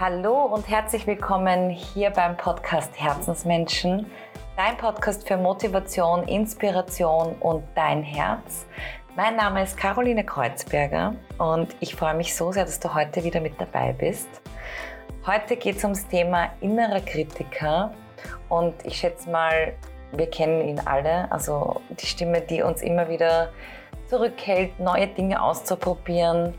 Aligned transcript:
Hallo 0.00 0.46
und 0.46 0.68
herzlich 0.68 1.06
willkommen 1.06 1.70
hier 1.70 2.10
beim 2.10 2.36
Podcast 2.36 2.90
Herzensmenschen, 3.00 4.10
dein 4.56 4.76
Podcast 4.76 5.26
für 5.28 5.36
Motivation, 5.36 6.26
Inspiration 6.26 7.36
und 7.38 7.62
dein 7.76 8.02
Herz. 8.02 8.66
Mein 9.14 9.36
Name 9.36 9.62
ist 9.62 9.76
Caroline 9.76 10.24
Kreuzberger 10.24 11.14
und 11.38 11.76
ich 11.78 11.94
freue 11.94 12.14
mich 12.14 12.34
so 12.34 12.50
sehr, 12.50 12.64
dass 12.64 12.80
du 12.80 12.92
heute 12.92 13.22
wieder 13.22 13.40
mit 13.40 13.60
dabei 13.60 13.92
bist. 13.92 14.26
Heute 15.26 15.54
geht 15.56 15.76
es 15.76 15.84
ums 15.84 16.08
Thema 16.08 16.50
innerer 16.60 17.00
Kritiker 17.00 17.94
und 18.48 18.74
ich 18.84 18.96
schätze 18.96 19.30
mal, 19.30 19.74
wir 20.10 20.26
kennen 20.28 20.68
ihn 20.68 20.80
alle, 20.80 21.30
also 21.30 21.80
die 21.90 22.06
Stimme, 22.06 22.40
die 22.40 22.62
uns 22.62 22.82
immer 22.82 23.08
wieder 23.08 23.50
zurückhält, 24.08 24.80
neue 24.80 25.06
Dinge 25.06 25.40
auszuprobieren 25.40 26.52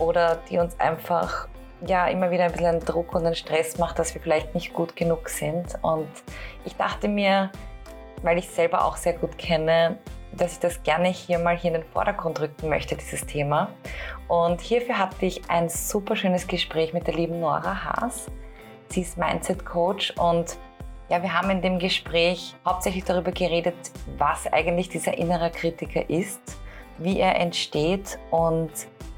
oder 0.00 0.40
die 0.50 0.58
uns 0.58 0.78
einfach 0.80 1.46
ja 1.86 2.06
immer 2.06 2.30
wieder 2.30 2.44
ein 2.44 2.52
bisschen 2.52 2.80
Druck 2.80 3.14
und 3.14 3.26
einen 3.26 3.34
Stress 3.34 3.78
macht, 3.78 3.98
dass 3.98 4.14
wir 4.14 4.20
vielleicht 4.20 4.54
nicht 4.54 4.72
gut 4.72 4.96
genug 4.96 5.28
sind. 5.28 5.78
Und 5.82 6.08
ich 6.64 6.76
dachte 6.76 7.08
mir, 7.08 7.50
weil 8.22 8.38
ich 8.38 8.48
selber 8.48 8.84
auch 8.84 8.96
sehr 8.96 9.14
gut 9.14 9.36
kenne, 9.38 9.98
dass 10.32 10.54
ich 10.54 10.58
das 10.60 10.82
gerne 10.82 11.08
hier 11.08 11.38
mal 11.38 11.56
hier 11.56 11.74
in 11.74 11.80
den 11.80 11.90
Vordergrund 11.92 12.40
rücken 12.40 12.68
möchte, 12.68 12.96
dieses 12.96 13.26
Thema. 13.26 13.68
Und 14.28 14.60
hierfür 14.60 14.98
hatte 14.98 15.26
ich 15.26 15.42
ein 15.50 15.68
super 15.68 16.16
schönes 16.16 16.46
Gespräch 16.46 16.92
mit 16.92 17.06
der 17.06 17.14
lieben 17.14 17.40
Nora 17.40 17.84
Haas. 17.84 18.26
Sie 18.88 19.02
ist 19.02 19.18
Mindset 19.18 19.64
Coach 19.64 20.12
und 20.18 20.56
ja, 21.08 21.22
wir 21.22 21.34
haben 21.34 21.50
in 21.50 21.60
dem 21.60 21.78
Gespräch 21.78 22.54
hauptsächlich 22.64 23.04
darüber 23.04 23.32
geredet, 23.32 23.74
was 24.16 24.50
eigentlich 24.50 24.88
dieser 24.88 25.16
innere 25.18 25.50
Kritiker 25.50 26.08
ist, 26.08 26.40
wie 26.96 27.20
er 27.20 27.38
entsteht 27.38 28.18
und 28.30 28.70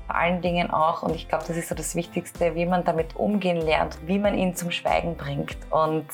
vor 0.07 0.17
allen 0.17 0.43
Dingen 0.43 0.71
auch, 0.71 1.03
und 1.03 1.15
ich 1.15 1.29
glaube, 1.29 1.45
das 1.47 1.57
ist 1.57 1.69
so 1.69 1.75
das 1.75 1.95
Wichtigste, 1.95 2.55
wie 2.55 2.67
man 2.67 2.85
damit 2.85 3.17
umgehen 3.17 3.57
lernt, 3.57 3.99
wie 4.07 4.19
man 4.19 4.37
ihn 4.37 4.55
zum 4.55 4.71
Schweigen 4.71 5.17
bringt. 5.17 5.57
Und 5.71 6.07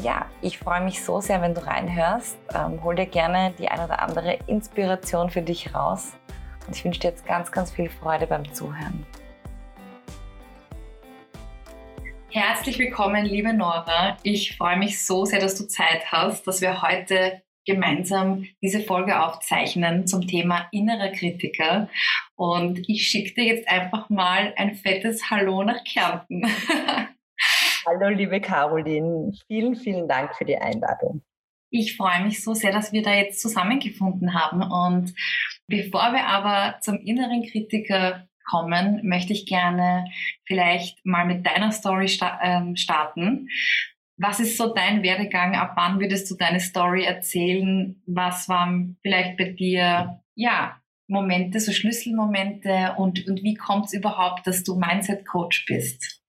ja, 0.00 0.26
ich 0.40 0.58
freue 0.58 0.80
mich 0.80 1.04
so 1.04 1.20
sehr, 1.20 1.40
wenn 1.42 1.54
du 1.54 1.66
reinhörst. 1.66 2.38
Ähm, 2.54 2.82
hol 2.82 2.94
dir 2.94 3.06
gerne 3.06 3.52
die 3.58 3.68
ein 3.68 3.80
oder 3.80 4.00
andere 4.00 4.38
Inspiration 4.46 5.30
für 5.30 5.42
dich 5.42 5.74
raus. 5.74 6.12
Und 6.66 6.76
ich 6.76 6.84
wünsche 6.84 7.00
dir 7.00 7.08
jetzt 7.08 7.26
ganz, 7.26 7.50
ganz 7.50 7.72
viel 7.72 7.90
Freude 7.90 8.26
beim 8.26 8.52
Zuhören. 8.54 9.04
Herzlich 12.30 12.78
willkommen, 12.78 13.26
liebe 13.26 13.52
Nora. 13.52 14.16
Ich 14.22 14.56
freue 14.56 14.78
mich 14.78 15.04
so 15.04 15.24
sehr, 15.24 15.40
dass 15.40 15.56
du 15.56 15.66
Zeit 15.66 16.10
hast, 16.10 16.46
dass 16.46 16.60
wir 16.60 16.80
heute 16.80 17.42
gemeinsam 17.64 18.46
diese 18.62 18.80
Folge 18.80 19.20
aufzeichnen 19.20 20.06
zum 20.06 20.26
Thema 20.26 20.68
innerer 20.72 21.10
Kritiker. 21.10 21.88
Und 22.34 22.88
ich 22.88 23.08
schicke 23.08 23.34
dir 23.34 23.44
jetzt 23.44 23.68
einfach 23.68 24.10
mal 24.10 24.52
ein 24.56 24.74
fettes 24.74 25.30
Hallo 25.30 25.62
nach 25.62 25.84
Kärnten. 25.84 26.42
Hallo, 27.86 28.08
liebe 28.08 28.40
Caroline. 28.40 29.32
Vielen, 29.48 29.76
vielen 29.76 30.08
Dank 30.08 30.34
für 30.36 30.44
die 30.44 30.56
Einladung. 30.56 31.22
Ich 31.70 31.96
freue 31.96 32.22
mich 32.22 32.44
so 32.44 32.54
sehr, 32.54 32.70
dass 32.70 32.92
wir 32.92 33.02
da 33.02 33.14
jetzt 33.14 33.40
zusammengefunden 33.40 34.34
haben. 34.34 34.62
Und 34.62 35.14
bevor 35.66 36.12
wir 36.12 36.26
aber 36.26 36.78
zum 36.80 36.98
inneren 36.98 37.42
Kritiker 37.44 38.28
kommen, 38.50 39.00
möchte 39.02 39.32
ich 39.32 39.46
gerne 39.46 40.04
vielleicht 40.44 41.04
mal 41.04 41.24
mit 41.24 41.46
deiner 41.46 41.72
Story 41.72 42.10
ähm, 42.42 42.76
starten. 42.76 43.48
Was 44.16 44.40
ist 44.40 44.56
so 44.56 44.72
dein 44.72 45.02
Werdegang? 45.02 45.54
Ab 45.54 45.72
wann 45.76 45.98
würdest 45.98 46.30
du 46.30 46.36
deine 46.36 46.60
Story 46.60 47.04
erzählen? 47.04 48.00
Was 48.06 48.48
waren 48.48 48.98
vielleicht 49.02 49.36
bei 49.36 49.50
dir, 49.50 50.20
ja, 50.34 50.76
Momente, 51.08 51.60
so 51.60 51.72
Schlüsselmomente 51.72 52.94
und, 52.96 53.26
und 53.28 53.42
wie 53.42 53.54
kommt 53.54 53.86
es 53.86 53.92
überhaupt, 53.92 54.46
dass 54.46 54.62
du 54.62 54.76
Mindset 54.76 55.26
Coach 55.26 55.66
bist? 55.66 56.22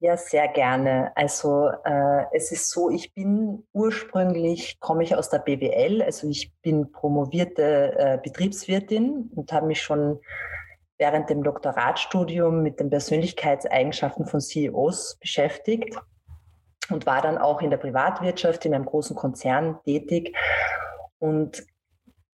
Ja, 0.00 0.16
sehr 0.16 0.46
gerne. 0.48 1.10
Also 1.16 1.70
äh, 1.84 2.24
es 2.32 2.52
ist 2.52 2.70
so, 2.70 2.88
ich 2.88 3.14
bin 3.14 3.66
ursprünglich, 3.72 4.78
komme 4.78 5.02
ich 5.02 5.16
aus 5.16 5.28
der 5.28 5.40
BWL, 5.40 6.02
also 6.02 6.28
ich 6.28 6.52
bin 6.62 6.92
promovierte 6.92 7.94
äh, 7.98 8.18
Betriebswirtin 8.22 9.30
und 9.34 9.52
habe 9.52 9.66
mich 9.66 9.82
schon 9.82 10.20
während 10.98 11.30
dem 11.30 11.42
Doktoratstudium 11.42 12.62
mit 12.62 12.78
den 12.78 12.90
Persönlichkeitseigenschaften 12.90 14.26
von 14.26 14.40
CEOs 14.40 15.18
beschäftigt 15.20 15.96
und 16.90 17.06
war 17.06 17.22
dann 17.22 17.38
auch 17.38 17.60
in 17.60 17.70
der 17.70 17.76
Privatwirtschaft 17.76 18.64
in 18.64 18.74
einem 18.74 18.84
großen 18.84 19.16
Konzern 19.16 19.78
tätig. 19.84 20.36
Und 21.18 21.66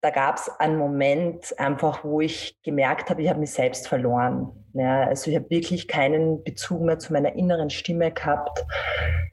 da 0.00 0.10
gab 0.10 0.36
es 0.36 0.48
einen 0.60 0.78
Moment 0.78 1.58
einfach, 1.58 2.04
wo 2.04 2.20
ich 2.20 2.60
gemerkt 2.62 3.10
habe, 3.10 3.22
ich 3.22 3.28
habe 3.28 3.40
mich 3.40 3.52
selbst 3.52 3.88
verloren. 3.88 4.66
Ja, 4.74 5.04
also 5.06 5.30
ich 5.30 5.36
habe 5.36 5.50
wirklich 5.50 5.88
keinen 5.88 6.44
Bezug 6.44 6.82
mehr 6.82 6.98
zu 6.98 7.12
meiner 7.12 7.34
inneren 7.34 7.70
Stimme 7.70 8.12
gehabt. 8.12 8.64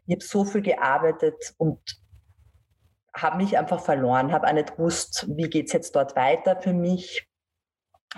Ich 0.08 0.16
habe 0.16 0.24
so 0.24 0.44
viel 0.44 0.62
gearbeitet 0.62 1.54
und 1.58 1.80
habe 3.16 3.38
mich 3.38 3.58
einfach 3.58 3.80
verloren, 3.80 4.32
habe 4.32 4.48
auch 4.48 4.54
nicht 4.54 4.76
gewusst, 4.76 5.28
wie 5.30 5.50
geht 5.50 5.68
es 5.68 5.74
jetzt 5.74 5.96
dort 5.96 6.16
weiter 6.16 6.60
für 6.62 6.74
mich. 6.74 7.28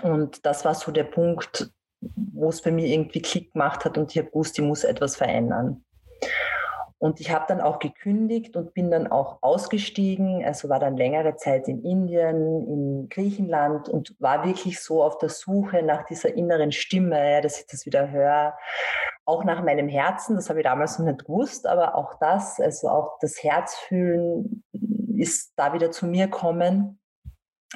Und 0.02 0.44
das 0.46 0.64
war 0.64 0.74
so 0.74 0.90
der 0.90 1.04
Punkt, 1.04 1.70
wo 2.00 2.48
es 2.48 2.60
für 2.60 2.70
mich 2.70 2.90
irgendwie 2.90 3.22
Klick 3.22 3.52
gemacht 3.52 3.84
hat 3.84 3.98
und 3.98 4.10
ich 4.10 4.18
habe 4.18 4.28
gewusst, 4.28 4.58
ich 4.58 4.64
muss 4.64 4.84
etwas 4.84 5.16
verändern. 5.16 5.84
Und 7.00 7.20
ich 7.20 7.30
habe 7.30 7.44
dann 7.46 7.60
auch 7.60 7.78
gekündigt 7.78 8.56
und 8.56 8.74
bin 8.74 8.90
dann 8.90 9.06
auch 9.06 9.38
ausgestiegen. 9.40 10.44
Also 10.44 10.68
war 10.68 10.80
dann 10.80 10.96
längere 10.96 11.36
Zeit 11.36 11.68
in 11.68 11.84
Indien, 11.84 12.66
in 12.66 13.08
Griechenland 13.08 13.88
und 13.88 14.16
war 14.18 14.44
wirklich 14.44 14.82
so 14.82 15.04
auf 15.04 15.18
der 15.18 15.28
Suche 15.28 15.82
nach 15.82 16.04
dieser 16.06 16.34
inneren 16.34 16.72
Stimme, 16.72 17.40
dass 17.40 17.60
ich 17.60 17.66
das 17.66 17.86
wieder 17.86 18.10
höre. 18.10 18.56
Auch 19.24 19.44
nach 19.44 19.62
meinem 19.62 19.88
Herzen, 19.88 20.34
das 20.34 20.48
habe 20.48 20.60
ich 20.60 20.64
damals 20.64 20.98
noch 20.98 21.06
nicht 21.06 21.24
gewusst, 21.24 21.66
aber 21.66 21.94
auch 21.94 22.18
das, 22.18 22.58
also 22.60 22.88
auch 22.88 23.18
das 23.20 23.42
Herzfühlen 23.44 24.64
ist 25.16 25.52
da 25.56 25.72
wieder 25.72 25.92
zu 25.92 26.06
mir 26.06 26.28
kommen. 26.28 26.98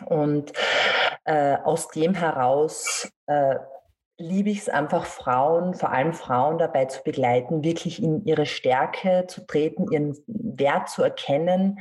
Und 0.07 0.53
äh, 1.25 1.59
aus 1.59 1.89
dem 1.89 2.15
heraus 2.15 3.13
äh, 3.27 3.57
liebe 4.19 4.51
ich 4.51 4.59
es 4.59 4.69
einfach, 4.69 5.05
Frauen, 5.05 5.75
vor 5.75 5.91
allem 5.91 6.13
Frauen 6.13 6.59
dabei 6.59 6.85
zu 6.87 7.03
begleiten, 7.03 7.65
wirklich 7.65 8.03
in 8.03 8.25
ihre 8.25 8.47
Stärke 8.47 9.25
zu 9.27 9.47
treten, 9.47 9.91
ihren 9.91 10.17
Wert 10.27 10.89
zu 10.89 11.03
erkennen 11.03 11.81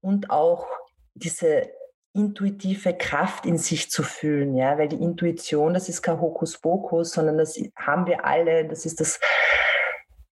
und 0.00 0.30
auch 0.30 0.66
diese 1.14 1.68
intuitive 2.14 2.94
Kraft 2.94 3.46
in 3.46 3.58
sich 3.58 3.90
zu 3.90 4.02
fühlen, 4.02 4.56
ja, 4.56 4.76
weil 4.78 4.88
die 4.88 5.02
Intuition, 5.02 5.74
das 5.74 5.88
ist 5.88 6.02
kein 6.02 6.20
Hokuspokus, 6.20 7.12
sondern 7.12 7.38
das 7.38 7.58
haben 7.76 8.06
wir 8.06 8.24
alle, 8.24 8.66
das 8.66 8.84
ist 8.84 9.00
das 9.00 9.20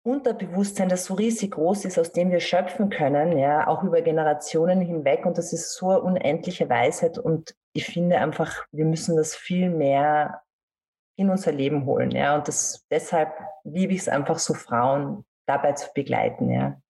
Unterbewusstsein, 0.02 0.88
das 0.88 1.04
so 1.04 1.14
riesig 1.14 1.52
groß 1.52 1.84
ist, 1.84 1.98
aus 1.98 2.12
dem 2.12 2.30
wir 2.30 2.40
schöpfen 2.40 2.88
können, 2.88 3.36
ja, 3.36 3.66
auch 3.66 3.82
über 3.82 4.00
Generationen 4.00 4.80
hinweg. 4.80 5.26
Und 5.26 5.36
das 5.36 5.52
ist 5.52 5.74
so 5.74 5.90
eine 5.90 6.00
unendliche 6.00 6.68
Weisheit. 6.68 7.18
Und 7.18 7.54
ich 7.74 7.84
finde 7.84 8.18
einfach, 8.18 8.64
wir 8.72 8.86
müssen 8.86 9.16
das 9.16 9.36
viel 9.36 9.68
mehr 9.68 10.40
in 11.18 11.30
unser 11.30 11.52
Leben 11.52 11.84
holen. 11.84 12.12
Ja. 12.12 12.36
Und 12.36 12.48
das, 12.48 12.86
deshalb 12.90 13.32
liebe 13.64 13.92
ich 13.92 14.00
es 14.00 14.08
einfach 14.08 14.38
so, 14.38 14.54
Frauen 14.54 15.24
dabei 15.46 15.72
zu 15.72 15.88
begleiten. 15.92 16.50
Ja. 16.50 16.80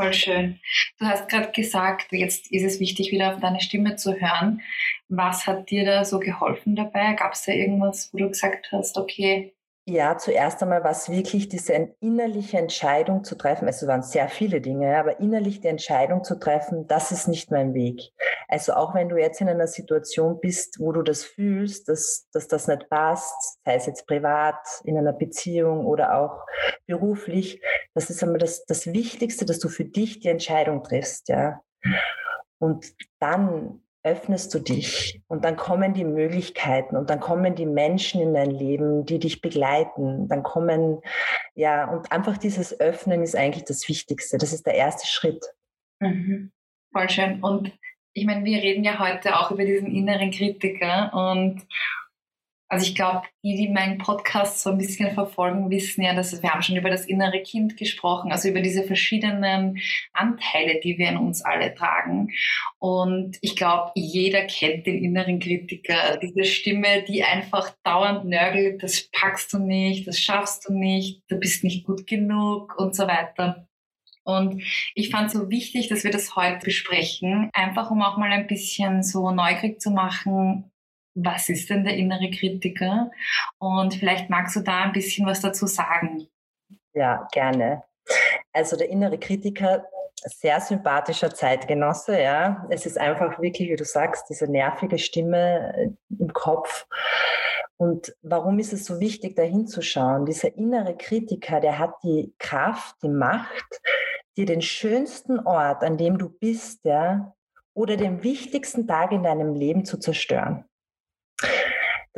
Voll 0.00 0.14
schön. 0.14 0.60
Du 0.98 1.06
hast 1.06 1.28
gerade 1.28 1.50
gesagt, 1.52 2.12
jetzt 2.12 2.50
ist 2.50 2.62
es 2.62 2.80
wichtig, 2.80 3.12
wieder 3.12 3.34
auf 3.34 3.40
deine 3.40 3.60
Stimme 3.60 3.96
zu 3.96 4.14
hören. 4.14 4.62
Was 5.08 5.46
hat 5.46 5.70
dir 5.70 5.84
da 5.84 6.04
so 6.04 6.18
geholfen 6.18 6.76
dabei? 6.76 7.12
Gab 7.14 7.32
es 7.32 7.44
da 7.44 7.52
irgendwas, 7.52 8.12
wo 8.12 8.18
du 8.18 8.28
gesagt 8.28 8.70
hast, 8.72 8.96
okay, 8.96 9.54
ja, 9.88 10.18
zuerst 10.18 10.62
einmal 10.62 10.84
war 10.84 10.90
es 10.90 11.08
wirklich 11.08 11.48
diese 11.48 11.72
innerliche 12.00 12.58
Entscheidung 12.58 13.24
zu 13.24 13.36
treffen. 13.36 13.66
Also 13.66 13.86
es 13.86 13.88
waren 13.88 14.02
sehr 14.02 14.28
viele 14.28 14.60
Dinge, 14.60 14.98
aber 14.98 15.18
innerlich 15.18 15.62
die 15.62 15.68
Entscheidung 15.68 16.24
zu 16.24 16.38
treffen, 16.38 16.86
das 16.86 17.10
ist 17.10 17.26
nicht 17.26 17.50
mein 17.50 17.72
Weg. 17.72 18.12
Also 18.48 18.74
auch 18.74 18.94
wenn 18.94 19.08
du 19.08 19.16
jetzt 19.16 19.40
in 19.40 19.48
einer 19.48 19.66
Situation 19.66 20.40
bist, 20.40 20.78
wo 20.78 20.92
du 20.92 21.02
das 21.02 21.24
fühlst, 21.24 21.88
dass, 21.88 22.28
dass 22.32 22.48
das 22.48 22.68
nicht 22.68 22.90
passt, 22.90 23.60
sei 23.64 23.76
es 23.76 23.86
jetzt 23.86 24.06
privat, 24.06 24.58
in 24.84 24.98
einer 24.98 25.14
Beziehung 25.14 25.86
oder 25.86 26.18
auch 26.18 26.44
beruflich, 26.86 27.62
das 27.94 28.10
ist 28.10 28.22
einmal 28.22 28.38
das, 28.38 28.66
das 28.66 28.92
Wichtigste, 28.92 29.46
dass 29.46 29.58
du 29.58 29.70
für 29.70 29.86
dich 29.86 30.20
die 30.20 30.28
Entscheidung 30.28 30.82
triffst, 30.82 31.28
ja. 31.28 31.62
Und 32.58 32.92
dann 33.20 33.80
öffnest 34.08 34.54
du 34.54 34.58
dich 34.58 35.20
und 35.28 35.44
dann 35.44 35.56
kommen 35.56 35.94
die 35.94 36.04
Möglichkeiten 36.04 36.96
und 36.96 37.10
dann 37.10 37.20
kommen 37.20 37.54
die 37.54 37.66
Menschen 37.66 38.20
in 38.20 38.34
dein 38.34 38.50
Leben, 38.50 39.04
die 39.04 39.18
dich 39.18 39.40
begleiten. 39.40 40.28
Dann 40.28 40.42
kommen, 40.42 41.00
ja, 41.54 41.90
und 41.90 42.10
einfach 42.10 42.38
dieses 42.38 42.78
Öffnen 42.80 43.22
ist 43.22 43.36
eigentlich 43.36 43.64
das 43.64 43.88
Wichtigste. 43.88 44.38
Das 44.38 44.52
ist 44.52 44.66
der 44.66 44.74
erste 44.74 45.06
Schritt. 45.06 45.44
Mhm. 46.00 46.52
Voll 46.92 47.10
schön. 47.10 47.42
Und 47.42 47.72
ich 48.14 48.24
meine, 48.24 48.44
wir 48.44 48.62
reden 48.62 48.84
ja 48.84 48.98
heute 48.98 49.38
auch 49.38 49.50
über 49.50 49.64
diesen 49.64 49.94
inneren 49.94 50.30
Kritiker 50.30 51.12
und 51.12 51.66
also 52.68 52.84
ich 52.84 52.94
glaube, 52.94 53.22
die, 53.42 53.56
die 53.56 53.68
meinen 53.68 53.96
Podcast 53.98 54.60
so 54.60 54.70
ein 54.70 54.78
bisschen 54.78 55.12
verfolgen, 55.14 55.70
wissen 55.70 56.02
ja, 56.02 56.14
dass 56.14 56.42
wir 56.42 56.50
haben 56.50 56.62
schon 56.62 56.76
über 56.76 56.90
das 56.90 57.06
innere 57.06 57.42
Kind 57.42 57.76
gesprochen, 57.78 58.30
also 58.30 58.48
über 58.48 58.60
diese 58.60 58.82
verschiedenen 58.82 59.78
Anteile, 60.12 60.78
die 60.80 60.98
wir 60.98 61.08
in 61.08 61.16
uns 61.16 61.42
alle 61.42 61.74
tragen. 61.74 62.28
Und 62.78 63.38
ich 63.40 63.56
glaube, 63.56 63.92
jeder 63.94 64.42
kennt 64.42 64.86
den 64.86 65.02
inneren 65.02 65.38
Kritiker, 65.38 66.18
diese 66.18 66.44
Stimme, 66.44 67.02
die 67.04 67.24
einfach 67.24 67.74
dauernd 67.84 68.26
nörgelt, 68.26 68.82
das 68.82 69.08
packst 69.12 69.52
du 69.54 69.58
nicht, 69.58 70.06
das 70.06 70.20
schaffst 70.20 70.68
du 70.68 70.74
nicht, 70.74 71.22
du 71.28 71.38
bist 71.38 71.64
nicht 71.64 71.86
gut 71.86 72.06
genug 72.06 72.78
und 72.78 72.94
so 72.94 73.06
weiter. 73.06 73.66
Und 74.24 74.62
ich 74.94 75.08
fand 75.08 75.28
es 75.28 75.32
so 75.32 75.48
wichtig, 75.48 75.88
dass 75.88 76.04
wir 76.04 76.10
das 76.10 76.36
heute 76.36 76.62
besprechen, 76.62 77.48
einfach 77.54 77.90
um 77.90 78.02
auch 78.02 78.18
mal 78.18 78.30
ein 78.30 78.46
bisschen 78.46 79.02
so 79.02 79.30
neugierig 79.30 79.80
zu 79.80 79.90
machen, 79.90 80.70
was 81.24 81.48
ist 81.48 81.70
denn 81.70 81.84
der 81.84 81.96
innere 81.96 82.30
Kritiker? 82.30 83.10
Und 83.58 83.94
vielleicht 83.94 84.30
magst 84.30 84.56
du 84.56 84.60
da 84.60 84.82
ein 84.82 84.92
bisschen 84.92 85.26
was 85.26 85.40
dazu 85.40 85.66
sagen. 85.66 86.28
Ja, 86.94 87.26
gerne. 87.32 87.82
Also 88.52 88.76
der 88.76 88.88
innere 88.88 89.18
Kritiker, 89.18 89.84
sehr 90.24 90.60
sympathischer 90.60 91.32
Zeitgenosse, 91.32 92.20
ja. 92.20 92.66
Es 92.70 92.86
ist 92.86 92.98
einfach 92.98 93.40
wirklich, 93.40 93.70
wie 93.70 93.76
du 93.76 93.84
sagst, 93.84 94.28
diese 94.28 94.50
nervige 94.50 94.98
Stimme 94.98 95.74
äh, 95.76 95.90
im 96.18 96.32
Kopf. 96.32 96.86
Und 97.76 98.16
warum 98.22 98.58
ist 98.58 98.72
es 98.72 98.84
so 98.84 98.98
wichtig, 98.98 99.36
da 99.36 99.42
hinzuschauen? 99.42 100.26
Dieser 100.26 100.56
innere 100.56 100.96
Kritiker, 100.96 101.60
der 101.60 101.78
hat 101.78 101.94
die 102.02 102.34
Kraft, 102.38 102.96
die 103.02 103.08
Macht, 103.08 103.80
dir 104.36 104.46
den 104.46 104.62
schönsten 104.62 105.38
Ort, 105.40 105.84
an 105.84 105.96
dem 105.96 106.18
du 106.18 106.28
bist, 106.28 106.84
ja, 106.84 107.32
oder 107.74 107.96
den 107.96 108.24
wichtigsten 108.24 108.88
Tag 108.88 109.12
in 109.12 109.22
deinem 109.22 109.54
Leben 109.54 109.84
zu 109.84 109.98
zerstören. 109.98 110.64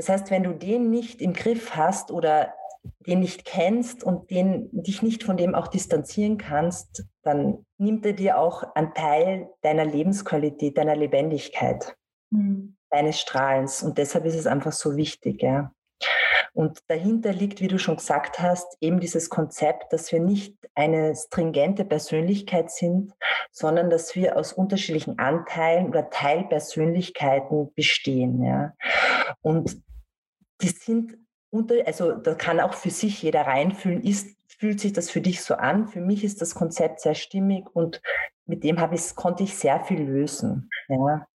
Das 0.00 0.08
heißt, 0.08 0.31
wenn 0.31 0.44
du 0.44 0.55
den 0.55 0.88
nicht 0.88 1.20
im 1.20 1.35
Griff 1.35 1.76
hast 1.76 2.11
oder 2.11 2.55
den 3.06 3.20
nicht 3.20 3.44
kennst 3.44 4.02
und 4.02 4.31
den, 4.31 4.70
dich 4.73 5.02
nicht 5.02 5.25
von 5.25 5.37
dem 5.37 5.55
auch 5.55 5.69
distanzieren 5.69 6.38
kannst, 6.38 7.05
dann 7.23 7.67
nimmt 7.76 8.06
er 8.06 8.14
dir 8.14 8.38
auch 8.38 8.75
einen 8.75 8.94
Teil 8.94 9.50
deiner 9.61 9.85
Lebensqualität, 9.85 10.79
deiner 10.79 10.97
Lebendigkeit, 10.97 11.99
mhm. 12.31 12.79
deines 12.88 13.20
Strahlens. 13.20 13.82
Und 13.82 13.99
deshalb 13.99 14.25
ist 14.25 14.37
es 14.37 14.47
einfach 14.47 14.73
so 14.73 14.97
wichtig. 14.97 15.43
Ja. 15.43 15.70
Und 16.55 16.79
dahinter 16.88 17.35
liegt, 17.35 17.61
wie 17.61 17.69
du 17.69 17.79
schon 17.79 17.97
gesagt 17.97 18.41
hast, 18.41 18.79
eben 18.81 19.00
dieses 19.00 19.29
Konzept, 19.29 19.93
dass 19.93 20.11
wir 20.12 20.20
nicht 20.20 20.56
eine 20.75 21.14
stringente 21.14 21.85
Persönlichkeit 21.85 22.70
sind, 22.70 23.12
sondern 23.52 23.91
dass 23.91 24.17
wir 24.17 24.38
aus 24.38 24.55
unterschiedlichen 24.55 25.19
Anteilen 25.19 25.88
oder 25.88 26.08
Teilpersönlichkeiten 26.08 27.75
bestehen. 27.75 28.43
Ja. 28.43 28.73
Und 29.43 29.82
die 30.62 30.69
sind 30.69 31.17
unter, 31.51 31.75
also 31.87 32.12
da 32.12 32.35
kann 32.35 32.61
auch 32.61 32.75
für 32.75 32.91
sich 32.91 33.23
jeder 33.23 33.43
reinfühlen, 33.43 34.03
ist, 34.03 34.37
fühlt 34.47 34.81
sich 34.81 34.93
das 34.93 35.11
für 35.11 35.21
dich 35.21 35.43
so 35.43 35.55
an? 35.55 35.89
Für 35.89 36.01
mich 36.01 36.25
ist 36.25 36.41
das 36.41 36.55
Konzept 36.55 37.01
sehr 37.01 37.15
stimmig 37.15 37.65
und 37.75 38.01
mit 38.47 38.65
dem 38.65 38.81
habe 38.81 38.95
ich, 38.95 39.15
konnte 39.15 39.43
ich 39.43 39.57
sehr 39.57 39.81
viel 39.85 40.01
lösen. 40.01 40.71
Ja. 40.89 41.27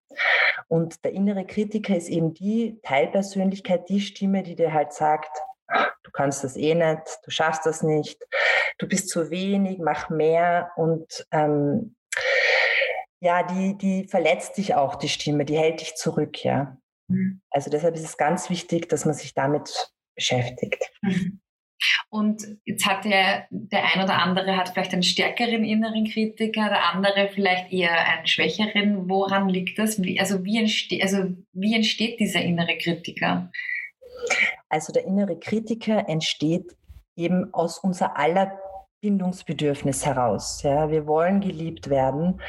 Und 0.67 1.03
der 1.03 1.11
innere 1.11 1.45
Kritiker 1.45 1.95
ist 1.95 2.09
eben 2.09 2.33
die 2.33 2.79
Teilpersönlichkeit, 2.83 3.89
die 3.89 4.01
Stimme, 4.01 4.43
die 4.43 4.55
dir 4.55 4.73
halt 4.73 4.93
sagt, 4.93 5.31
du 6.03 6.11
kannst 6.11 6.43
das 6.43 6.55
eh 6.55 6.75
nicht, 6.75 7.19
du 7.23 7.31
schaffst 7.31 7.65
das 7.65 7.83
nicht, 7.83 8.25
du 8.77 8.87
bist 8.87 9.09
zu 9.09 9.29
wenig, 9.29 9.79
mach 9.79 10.09
mehr 10.09 10.71
und 10.75 11.27
ähm, 11.31 11.95
ja, 13.19 13.43
die, 13.43 13.77
die 13.77 14.07
verletzt 14.07 14.57
dich 14.57 14.75
auch, 14.75 14.95
die 14.95 15.09
Stimme, 15.09 15.45
die 15.45 15.57
hält 15.57 15.81
dich 15.81 15.95
zurück, 15.95 16.43
ja. 16.43 16.77
Mhm. 17.07 17.41
Also 17.49 17.69
deshalb 17.69 17.95
ist 17.95 18.05
es 18.05 18.17
ganz 18.17 18.49
wichtig, 18.49 18.89
dass 18.89 19.05
man 19.05 19.13
sich 19.13 19.33
damit 19.33 19.91
beschäftigt. 20.15 20.91
Mhm. 21.01 21.41
Und 22.09 22.57
jetzt 22.63 22.85
hat 22.85 23.05
der, 23.05 23.47
der 23.49 23.83
ein 23.83 24.03
oder 24.03 24.21
andere 24.21 24.55
hat 24.55 24.69
vielleicht 24.69 24.93
einen 24.93 25.03
stärkeren 25.03 25.63
inneren 25.63 26.05
Kritiker, 26.05 26.69
der 26.69 26.93
andere 26.93 27.29
vielleicht 27.33 27.71
eher 27.71 27.97
einen 28.07 28.27
schwächeren. 28.27 29.09
Woran 29.09 29.49
liegt 29.49 29.77
das? 29.77 30.01
Wie, 30.01 30.19
also, 30.19 30.43
wie 30.43 30.59
entsteht, 30.59 31.03
also 31.03 31.35
wie 31.51 31.75
entsteht 31.75 32.19
dieser 32.19 32.41
innere 32.41 32.77
Kritiker? 32.77 33.51
Also 34.69 34.93
der 34.93 35.05
innere 35.05 35.37
Kritiker 35.37 36.07
entsteht 36.07 36.75
eben 37.15 37.53
aus 37.53 37.79
unser 37.79 38.17
aller 38.17 38.57
Bindungsbedürfnis 39.05 40.03
heraus. 40.03 40.63
Ja, 40.63 40.89
wir 40.89 41.05
wollen 41.05 41.39
geliebt 41.39 41.91
werden. 41.91 42.41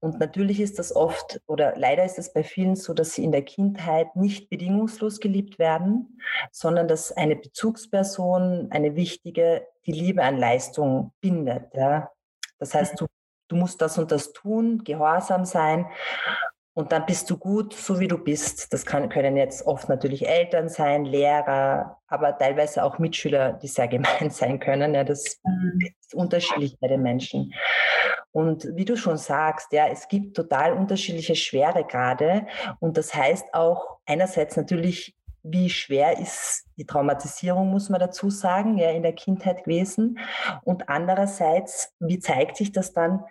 Und 0.00 0.18
natürlich 0.18 0.58
ist 0.58 0.80
das 0.80 0.96
oft 0.96 1.40
oder 1.46 1.74
leider 1.76 2.04
ist 2.04 2.18
es 2.18 2.32
bei 2.32 2.42
vielen 2.42 2.74
so, 2.74 2.94
dass 2.94 3.12
sie 3.12 3.22
in 3.22 3.30
der 3.30 3.42
Kindheit 3.42 4.16
nicht 4.16 4.50
bedingungslos 4.50 5.20
geliebt 5.20 5.60
werden, 5.60 6.20
sondern 6.50 6.88
dass 6.88 7.12
eine 7.12 7.36
Bezugsperson, 7.36 8.72
eine 8.72 8.96
wichtige, 8.96 9.64
die 9.86 9.92
Liebe 9.92 10.24
an 10.24 10.36
Leistung 10.36 11.12
bindet. 11.20 11.72
Ja. 11.74 12.10
Das 12.58 12.74
heißt, 12.74 13.00
du, 13.00 13.06
du 13.46 13.54
musst 13.54 13.80
das 13.80 13.96
und 13.96 14.10
das 14.10 14.32
tun, 14.32 14.82
gehorsam 14.82 15.44
sein. 15.44 15.86
Und 16.80 16.92
dann 16.92 17.04
bist 17.04 17.28
du 17.28 17.36
gut, 17.36 17.74
so 17.74 18.00
wie 18.00 18.08
du 18.08 18.16
bist. 18.16 18.72
Das 18.72 18.86
kann, 18.86 19.10
können 19.10 19.36
jetzt 19.36 19.66
oft 19.66 19.90
natürlich 19.90 20.26
Eltern 20.26 20.70
sein, 20.70 21.04
Lehrer, 21.04 21.98
aber 22.06 22.38
teilweise 22.38 22.82
auch 22.82 22.98
Mitschüler, 22.98 23.52
die 23.52 23.68
sehr 23.68 23.86
gemein 23.86 24.30
sein 24.30 24.58
können. 24.58 24.94
Ja, 24.94 25.04
das 25.04 25.38
mhm. 25.44 25.78
ist 26.00 26.14
unterschiedlich 26.14 26.78
bei 26.80 26.88
den 26.88 27.02
Menschen. 27.02 27.52
Und 28.32 28.66
wie 28.76 28.86
du 28.86 28.96
schon 28.96 29.18
sagst, 29.18 29.74
ja, 29.74 29.88
es 29.88 30.08
gibt 30.08 30.34
total 30.34 30.72
unterschiedliche 30.72 31.34
Schweregrade. 31.34 32.46
Und 32.78 32.96
das 32.96 33.14
heißt 33.14 33.52
auch 33.52 33.98
einerseits 34.06 34.56
natürlich, 34.56 35.14
wie 35.42 35.68
schwer 35.68 36.18
ist 36.18 36.64
die 36.78 36.86
Traumatisierung, 36.86 37.68
muss 37.68 37.90
man 37.90 38.00
dazu 38.00 38.30
sagen, 38.30 38.78
ja, 38.78 38.90
in 38.90 39.02
der 39.02 39.12
Kindheit 39.12 39.64
gewesen. 39.64 40.18
Und 40.64 40.88
andererseits, 40.88 41.92
wie 41.98 42.20
zeigt 42.20 42.56
sich 42.56 42.72
das 42.72 42.94
dann 42.94 43.22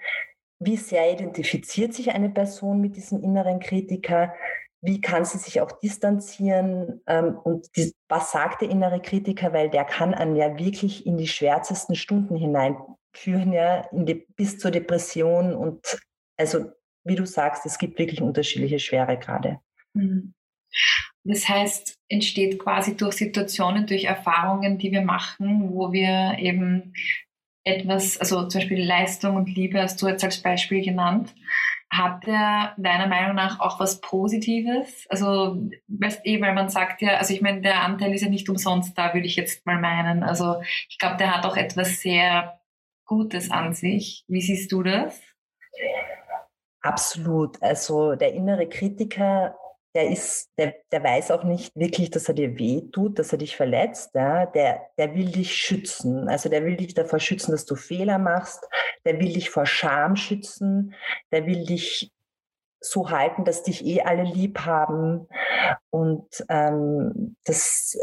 wie 0.59 0.77
sehr 0.77 1.11
identifiziert 1.11 1.93
sich 1.93 2.11
eine 2.11 2.29
Person 2.29 2.81
mit 2.81 2.95
diesem 2.95 3.23
inneren 3.23 3.59
Kritiker? 3.59 4.33
Wie 4.81 5.01
kann 5.01 5.25
sie 5.25 5.37
sich 5.37 5.61
auch 5.61 5.71
distanzieren? 5.79 7.01
Ähm, 7.07 7.37
und 7.37 7.67
was 8.07 8.31
sagt 8.31 8.61
der 8.61 8.69
innere 8.69 9.01
Kritiker? 9.01 9.53
Weil 9.53 9.69
der 9.69 9.85
kann 9.85 10.13
einen 10.13 10.35
ja 10.35 10.57
wirklich 10.57 11.05
in 11.05 11.17
die 11.17 11.27
schwärzesten 11.27 11.95
Stunden 11.95 12.35
hineinführen, 12.35 13.53
ja, 13.53 13.87
die, 13.91 14.25
bis 14.35 14.57
zur 14.57 14.71
Depression. 14.71 15.53
Und 15.53 15.99
also, 16.37 16.71
wie 17.03 17.15
du 17.15 17.25
sagst, 17.25 17.65
es 17.65 17.77
gibt 17.77 17.97
wirklich 17.97 18.21
unterschiedliche 18.21 18.79
Schweregrade. 18.79 19.59
Mhm. 19.93 20.33
Das 21.23 21.47
heißt, 21.47 21.95
entsteht 22.07 22.59
quasi 22.59 22.95
durch 22.95 23.15
Situationen, 23.15 23.85
durch 23.85 24.05
Erfahrungen, 24.05 24.77
die 24.77 24.91
wir 24.91 25.01
machen, 25.01 25.69
wo 25.73 25.91
wir 25.91 26.37
eben 26.39 26.93
etwas, 27.75 28.17
also 28.19 28.47
zum 28.47 28.61
Beispiel 28.61 28.85
Leistung 28.85 29.35
und 29.35 29.53
Liebe 29.53 29.81
hast 29.81 30.01
du 30.01 30.07
jetzt 30.07 30.23
als 30.23 30.41
Beispiel 30.41 30.83
genannt. 30.83 31.33
Hat 31.91 32.25
der 32.27 32.75
deiner 32.77 33.07
Meinung 33.07 33.35
nach 33.35 33.59
auch 33.59 33.79
was 33.79 33.99
Positives? 33.99 35.07
Also, 35.09 35.57
weißt 35.87 36.25
eh, 36.25 36.39
weil 36.39 36.53
man 36.53 36.69
sagt 36.69 37.01
ja, 37.01 37.17
also 37.17 37.33
ich 37.33 37.41
meine, 37.41 37.61
der 37.61 37.83
Anteil 37.83 38.13
ist 38.13 38.21
ja 38.21 38.29
nicht 38.29 38.47
umsonst 38.47 38.95
da, 38.97 39.13
würde 39.13 39.25
ich 39.25 39.35
jetzt 39.35 39.65
mal 39.65 39.79
meinen. 39.79 40.23
Also, 40.23 40.61
ich 40.87 40.99
glaube, 40.99 41.17
der 41.17 41.35
hat 41.35 41.45
auch 41.45 41.57
etwas 41.57 41.99
sehr 42.01 42.59
Gutes 43.05 43.49
an 43.49 43.73
sich. 43.73 44.23
Wie 44.27 44.41
siehst 44.41 44.71
du 44.71 44.83
das? 44.83 45.19
Absolut. 46.81 47.61
Also, 47.63 48.15
der 48.15 48.33
innere 48.33 48.69
Kritiker 48.69 49.55
der 49.95 50.09
ist, 50.09 50.49
der, 50.57 50.75
der 50.91 51.03
weiß 51.03 51.31
auch 51.31 51.43
nicht 51.43 51.75
wirklich, 51.75 52.11
dass 52.11 52.27
er 52.27 52.35
dir 52.35 52.57
weh 52.59 52.81
tut, 52.91 53.17
dass 53.17 53.31
er 53.31 53.39
dich 53.39 53.55
verletzt. 53.55 54.13
Ja? 54.13 54.45
Der, 54.45 54.81
der 54.97 55.15
will 55.15 55.31
dich 55.31 55.55
schützen. 55.55 56.29
Also 56.29 56.47
der 56.49 56.63
will 56.63 56.75
dich 56.75 56.93
davor 56.93 57.19
schützen, 57.19 57.51
dass 57.51 57.65
du 57.65 57.75
Fehler 57.75 58.19
machst. 58.19 58.63
Der 59.05 59.19
will 59.19 59.33
dich 59.33 59.49
vor 59.49 59.65
Scham 59.65 60.15
schützen. 60.15 60.93
Der 61.31 61.45
will 61.47 61.65
dich 61.65 62.11
so 62.79 63.09
halten, 63.09 63.45
dass 63.45 63.63
dich 63.63 63.85
eh 63.85 64.01
alle 64.01 64.23
lieb 64.23 64.59
haben. 64.59 65.27
Und 65.89 66.45
ähm, 66.49 67.35
das, 67.45 67.97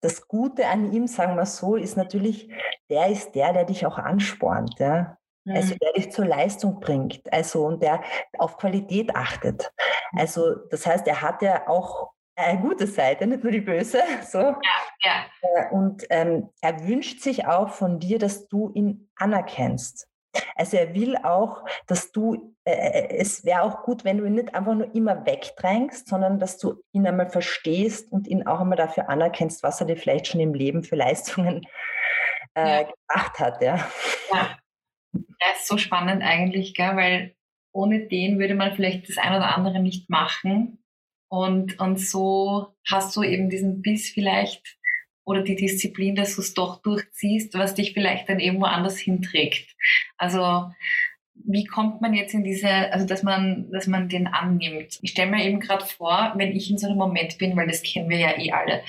das 0.00 0.28
Gute 0.28 0.66
an 0.66 0.92
ihm, 0.92 1.06
sagen 1.06 1.36
wir 1.36 1.46
so, 1.46 1.76
ist 1.76 1.96
natürlich, 1.96 2.50
der 2.90 3.08
ist 3.08 3.34
der, 3.34 3.54
der 3.54 3.64
dich 3.64 3.86
auch 3.86 3.98
anspornt. 3.98 4.78
Ja? 4.78 5.16
Also 5.46 5.74
mhm. 5.74 5.78
der 5.78 5.92
dich 5.92 6.12
zur 6.12 6.26
Leistung 6.26 6.80
bringt, 6.80 7.32
also 7.32 7.66
und 7.66 7.82
der 7.82 8.02
auf 8.38 8.56
Qualität 8.56 9.14
achtet. 9.14 9.72
Mhm. 10.12 10.20
Also 10.20 10.54
das 10.70 10.86
heißt, 10.86 11.06
er 11.06 11.20
hat 11.20 11.42
ja 11.42 11.68
auch 11.68 12.14
eine 12.36 12.60
gute 12.60 12.86
Seite, 12.86 13.26
nicht 13.26 13.42
nur 13.42 13.52
die 13.52 13.60
böse. 13.60 14.02
So. 14.24 14.38
Ja, 14.38 14.56
ja. 15.02 15.26
Äh, 15.42 15.70
und 15.70 16.04
ähm, 16.10 16.50
er 16.60 16.86
wünscht 16.86 17.20
sich 17.20 17.46
auch 17.46 17.68
von 17.70 18.00
dir, 18.00 18.18
dass 18.18 18.48
du 18.48 18.70
ihn 18.74 19.08
anerkennst. 19.16 20.08
Also 20.56 20.76
er 20.76 20.94
will 20.94 21.16
auch, 21.16 21.64
dass 21.86 22.10
du, 22.10 22.54
äh, 22.64 22.72
äh 22.72 23.16
es 23.18 23.44
wäre 23.44 23.62
auch 23.62 23.82
gut, 23.84 24.04
wenn 24.04 24.18
du 24.18 24.24
ihn 24.24 24.34
nicht 24.34 24.54
einfach 24.54 24.74
nur 24.74 24.92
immer 24.94 25.24
wegdrängst, 25.26 26.08
sondern 26.08 26.40
dass 26.40 26.58
du 26.58 26.82
ihn 26.92 27.06
einmal 27.06 27.28
verstehst 27.28 28.10
und 28.10 28.26
ihn 28.26 28.46
auch 28.46 28.60
einmal 28.60 28.76
dafür 28.76 29.08
anerkennst, 29.08 29.62
was 29.62 29.80
er 29.80 29.86
dir 29.86 29.96
vielleicht 29.96 30.26
schon 30.26 30.40
im 30.40 30.54
Leben 30.54 30.82
für 30.82 30.96
Leistungen 30.96 31.64
äh, 32.54 32.82
ja. 32.82 32.82
gemacht 32.82 33.38
hat. 33.38 33.62
Ja. 33.62 33.76
ja. 34.32 34.56
Das 35.40 35.60
ist 35.60 35.68
so 35.68 35.78
spannend 35.78 36.22
eigentlich, 36.22 36.74
gell? 36.74 36.96
weil 36.96 37.34
ohne 37.72 38.06
den 38.06 38.38
würde 38.38 38.54
man 38.54 38.74
vielleicht 38.74 39.08
das 39.08 39.18
ein 39.18 39.34
oder 39.34 39.56
andere 39.56 39.80
nicht 39.80 40.08
machen. 40.08 40.78
Und, 41.28 41.80
und 41.80 41.98
so 41.98 42.74
hast 42.88 43.16
du 43.16 43.22
eben 43.22 43.50
diesen 43.50 43.82
Biss 43.82 44.10
vielleicht 44.10 44.78
oder 45.24 45.42
die 45.42 45.56
Disziplin, 45.56 46.14
dass 46.14 46.36
du 46.36 46.42
es 46.42 46.54
doch 46.54 46.82
durchziehst, 46.82 47.54
was 47.54 47.74
dich 47.74 47.92
vielleicht 47.92 48.28
dann 48.28 48.40
irgendwo 48.40 48.66
anders 48.66 48.98
hinträgt. 48.98 49.74
Also 50.16 50.70
wie 51.46 51.64
kommt 51.64 52.00
man 52.00 52.14
jetzt 52.14 52.32
in 52.32 52.42
diese, 52.42 52.68
also 52.68 53.06
dass 53.06 53.22
man, 53.22 53.70
dass 53.70 53.86
man 53.86 54.08
den 54.08 54.26
annimmt? 54.26 54.98
Ich 55.02 55.10
stelle 55.10 55.30
mir 55.30 55.44
eben 55.44 55.60
gerade 55.60 55.84
vor, 55.84 56.32
wenn 56.36 56.56
ich 56.56 56.70
in 56.70 56.78
so 56.78 56.86
einem 56.86 56.96
Moment 56.96 57.36
bin, 57.38 57.56
weil 57.56 57.66
das 57.66 57.82
kennen 57.82 58.08
wir 58.08 58.18
ja 58.18 58.38
eh 58.38 58.50
alle, 58.50 58.82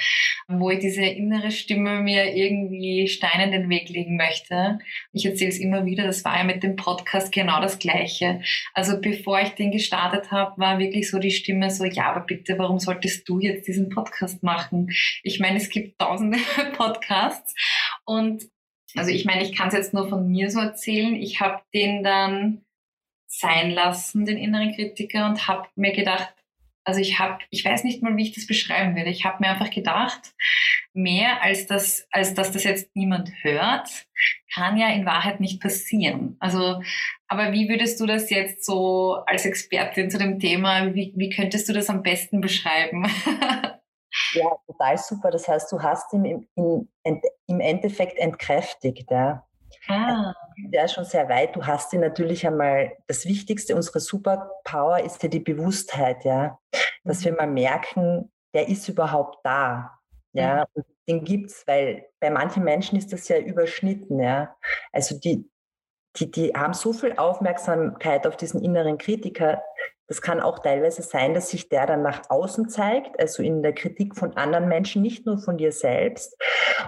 wo 0.47 0.69
ich 0.69 0.79
diese 0.79 1.03
innere 1.03 1.51
Stimme 1.51 1.99
mir 2.01 2.33
irgendwie 2.33 3.07
Steine 3.07 3.45
in 3.45 3.51
den 3.51 3.69
Weg 3.69 3.89
legen 3.89 4.15
möchte. 4.15 4.79
Ich 5.11 5.25
erzähle 5.25 5.49
es 5.49 5.59
immer 5.59 5.85
wieder, 5.85 6.05
das 6.05 6.23
war 6.23 6.37
ja 6.37 6.43
mit 6.43 6.63
dem 6.63 6.77
Podcast 6.77 7.31
genau 7.31 7.61
das 7.61 7.77
Gleiche. 7.77 8.41
Also 8.73 9.01
bevor 9.01 9.41
ich 9.41 9.49
den 9.49 9.71
gestartet 9.71 10.31
habe, 10.31 10.59
war 10.59 10.79
wirklich 10.79 11.09
so 11.09 11.19
die 11.19 11.31
Stimme 11.31 11.69
so, 11.69 11.83
ja, 11.83 12.11
aber 12.11 12.21
bitte, 12.21 12.57
warum 12.57 12.79
solltest 12.79 13.27
du 13.27 13.39
jetzt 13.39 13.67
diesen 13.67 13.89
Podcast 13.89 14.43
machen? 14.43 14.89
Ich 15.23 15.39
meine, 15.39 15.57
es 15.57 15.69
gibt 15.69 15.99
tausende 15.99 16.37
Podcasts 16.77 17.53
und 18.05 18.45
also 18.95 19.11
ich 19.11 19.25
meine, 19.25 19.43
ich 19.43 19.55
kann 19.55 19.67
es 19.67 19.73
jetzt 19.73 19.93
nur 19.93 20.09
von 20.09 20.27
mir 20.27 20.49
so 20.49 20.59
erzählen. 20.59 21.15
Ich 21.15 21.41
habe 21.41 21.61
den 21.73 22.03
dann 22.03 22.65
sein 23.27 23.71
lassen, 23.71 24.25
den 24.25 24.37
inneren 24.37 24.73
Kritiker, 24.73 25.25
und 25.27 25.47
habe 25.47 25.67
mir 25.75 25.91
gedacht, 25.93 26.33
also 26.85 27.01
ich 27.01 27.19
habe, 27.19 27.39
ich 27.49 27.65
weiß 27.65 27.83
nicht 27.83 28.03
mal, 28.03 28.15
wie 28.15 28.23
ich 28.23 28.33
das 28.33 28.45
beschreiben 28.45 28.95
würde. 28.95 29.09
Ich 29.09 29.25
habe 29.25 29.37
mir 29.39 29.49
einfach 29.49 29.71
gedacht, 29.71 30.35
mehr 30.93 31.41
als 31.41 31.65
das, 31.65 32.07
als 32.11 32.35
dass 32.35 32.51
das 32.51 32.63
jetzt 32.63 32.95
niemand 32.95 33.31
hört, 33.41 33.89
kann 34.53 34.77
ja 34.77 34.89
in 34.89 35.05
Wahrheit 35.05 35.39
nicht 35.39 35.59
passieren. 35.59 36.37
Also, 36.39 36.81
aber 37.27 37.51
wie 37.51 37.67
würdest 37.67 37.99
du 37.99 38.05
das 38.05 38.29
jetzt 38.29 38.63
so 38.63 39.15
als 39.25 39.45
Expertin 39.45 40.11
zu 40.11 40.19
dem 40.19 40.39
Thema, 40.39 40.93
wie, 40.93 41.11
wie 41.15 41.29
könntest 41.29 41.67
du 41.67 41.73
das 41.73 41.89
am 41.89 42.03
besten 42.03 42.39
beschreiben? 42.39 43.07
Ja, 44.35 44.51
total 44.67 44.97
super. 44.97 45.31
Das 45.31 45.47
heißt, 45.47 45.71
du 45.71 45.81
hast 45.81 46.13
ihn 46.13 46.25
im, 46.25 46.89
in, 47.03 47.21
im 47.47 47.59
Endeffekt 47.59 48.17
entkräftigt. 48.17 49.09
Ja. 49.09 49.45
Ah. 49.87 50.33
Der 50.57 50.85
ist 50.85 50.93
schon 50.93 51.05
sehr 51.05 51.27
weit. 51.29 51.55
Du 51.55 51.65
hast 51.65 51.93
ihn 51.93 52.01
natürlich 52.01 52.45
einmal, 52.45 52.91
das 53.07 53.25
Wichtigste, 53.25 53.75
unsere 53.75 53.99
Superpower 53.99 54.99
ist 54.99 55.21
ja 55.23 55.29
die 55.29 55.39
Bewusstheit, 55.39 56.23
ja. 56.25 56.59
Dass 57.03 57.21
mhm. 57.21 57.25
wir 57.25 57.33
mal 57.33 57.47
merken, 57.47 58.31
der 58.53 58.67
ist 58.67 58.87
überhaupt 58.87 59.39
da. 59.43 59.91
Ja, 60.33 60.65
mhm. 60.73 60.81
und 60.81 60.85
den 61.07 61.23
gibt's, 61.23 61.63
weil 61.67 62.07
bei 62.19 62.29
manchen 62.29 62.63
Menschen 62.63 62.97
ist 62.97 63.13
das 63.13 63.27
ja 63.27 63.37
überschnitten, 63.37 64.19
ja. 64.19 64.55
Also 64.91 65.17
die, 65.19 65.49
die, 66.17 66.31
die 66.31 66.53
haben 66.53 66.73
so 66.73 66.93
viel 66.93 67.17
Aufmerksamkeit 67.17 68.25
auf 68.27 68.37
diesen 68.37 68.61
inneren 68.61 68.97
Kritiker, 68.97 69.61
das 70.07 70.21
kann 70.21 70.39
auch 70.39 70.59
teilweise 70.59 71.01
sein, 71.01 71.33
dass 71.33 71.49
sich 71.49 71.67
der 71.69 71.87
dann 71.87 72.03
nach 72.03 72.29
außen 72.29 72.69
zeigt, 72.69 73.19
also 73.19 73.41
in 73.41 73.63
der 73.63 73.73
Kritik 73.73 74.15
von 74.15 74.37
anderen 74.37 74.67
Menschen, 74.67 75.01
nicht 75.01 75.25
nur 75.25 75.39
von 75.39 75.57
dir 75.57 75.71
selbst. 75.71 76.37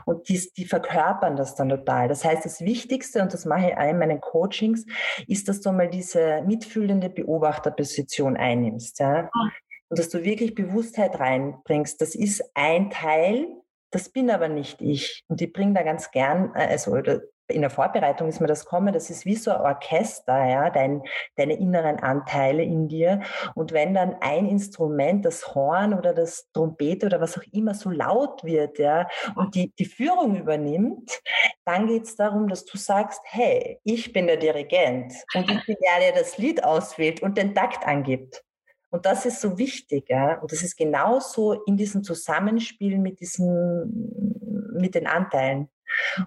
Und 0.06 0.30
die, 0.30 0.40
die 0.56 0.66
verkörpern 0.66 1.36
das 1.36 1.56
dann 1.56 1.70
total. 1.70 2.08
Das 2.08 2.24
heißt, 2.24 2.46
das 2.46 2.62
Wichtigste, 2.62 3.22
und 3.22 3.34
das 3.34 3.46
mache 3.46 3.70
ich 3.70 3.78
auch 3.78 3.90
in 3.90 3.98
meinen 3.98 4.22
Coachings, 4.22 4.86
ist, 5.28 5.50
dass 5.50 5.62
du 5.62 5.72
mal 5.72 5.90
diese 5.90 6.44
mitfühlende 6.44 7.10
Beobachterposition 7.10 8.38
einnimmst. 8.38 9.00
Ja? 9.00 9.30
Ah. 9.34 9.50
Und 9.90 10.00
dass 10.00 10.10
du 10.10 10.24
wirklich 10.24 10.54
Bewusstheit 10.54 11.20
reinbringst. 11.20 12.00
Das 12.02 12.14
ist 12.14 12.44
ein 12.54 12.92
Teil, 12.92 13.48
das 13.90 14.10
bin 14.10 14.30
aber 14.30 14.48
nicht 14.48 14.82
ich. 14.82 15.24
Und 15.28 15.42
ich 15.42 15.52
bringe 15.54 15.74
da 15.74 15.84
ganz 15.84 16.12
gern, 16.12 16.52
äh, 16.54 16.68
also 16.68 17.02
in 17.48 17.62
der 17.62 17.70
Vorbereitung 17.70 18.28
ist 18.28 18.42
mir 18.42 18.48
das 18.48 18.66
kommen, 18.66 18.94
das 18.94 19.10
ist 19.10 19.26
wie 19.26 19.36
so 19.36 19.52
ein 19.52 19.62
Orchester, 19.62 20.46
ja, 20.46 20.70
dein, 20.70 21.02
deine 21.36 21.54
inneren 21.54 22.00
Anteile 22.00 22.64
in 22.64 22.88
dir. 22.88 23.22
Und 23.56 23.72
wenn 23.72 23.94
dann 23.94 24.16
ein 24.22 24.48
Instrument, 24.48 25.26
das 25.26 25.56
Horn 25.56 25.94
oder 25.94 26.14
das 26.14 26.50
Trompete 26.52 27.06
oder 27.06 27.22
was 27.22 27.38
auch 27.38 27.44
immer 27.52 27.74
so 27.74 27.90
laut 27.90 28.44
wird, 28.44 28.80
ja, 28.80 29.08
und 29.36 29.56
die, 29.56 29.74
die 29.80 29.86
Führung 29.86 30.36
übernimmt, 30.36 31.22
dann 31.66 31.88
geht 31.88 32.04
es 32.04 32.16
darum, 32.16 32.48
dass 32.48 32.66
du 32.66 32.78
sagst, 32.78 33.22
hey, 33.24 33.80
ich 33.84 34.12
bin 34.14 34.28
der 34.28 34.38
Dirigent 34.38 35.14
und 35.34 35.50
ich 35.50 35.66
bin 35.66 35.76
der, 35.82 36.12
der 36.12 36.22
das 36.22 36.38
Lied 36.38 36.64
auswählt 36.64 37.22
und 37.22 37.38
den 37.38 37.56
Takt 37.56 37.86
angibt. 37.86 38.44
Und 38.90 39.06
das 39.06 39.26
ist 39.26 39.42
so 39.42 39.58
wichtig, 39.58 40.10
ja. 40.10 40.40
Und 40.40 40.52
das 40.52 40.64
ist 40.64 40.78
genauso 40.78 41.62
in 41.64 41.76
diesem 41.78 42.04
Zusammenspiel 42.04 42.98
mit 42.98 43.20
diesen, 43.20 44.72
mit 44.74 44.96
den 44.96 45.08
Anteilen. 45.08 45.70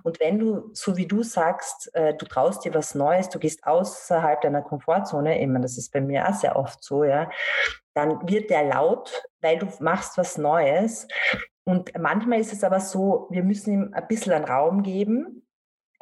Und 0.03 0.21
wenn 0.21 0.39
du, 0.39 0.71
so 0.73 0.97
wie 0.97 1.07
du 1.07 1.23
sagst, 1.23 1.95
äh, 1.95 2.15
du 2.15 2.27
traust 2.27 2.65
dir 2.65 2.75
was 2.75 2.95
Neues, 2.95 3.29
du 3.29 3.39
gehst 3.39 3.65
außerhalb 3.65 4.41
deiner 4.41 4.63
Komfortzone, 4.63 5.41
immer, 5.41 5.61
das 5.61 5.79
ist 5.79 5.93
bei 5.93 6.01
mir 6.01 6.29
auch 6.29 6.35
sehr 6.35 6.57
oft 6.57 6.83
so, 6.83 7.05
ja, 7.05 7.31
dann 7.95 8.29
wird 8.29 8.51
der 8.51 8.65
laut, 8.65 9.23
weil 9.41 9.59
du 9.59 9.67
machst 9.81 10.17
was 10.17 10.39
Neues. 10.39 11.09
Und 11.65 11.97
manchmal 11.99 12.41
ist 12.41 12.53
es 12.53 12.65
aber 12.65 12.81
so, 12.81 13.29
wir 13.31 13.43
müssen 13.43 13.73
ihm 13.73 13.95
ein 13.95 14.09
bisschen 14.09 14.33
einen 14.33 14.45
Raum 14.45 14.83
geben, 14.83 15.47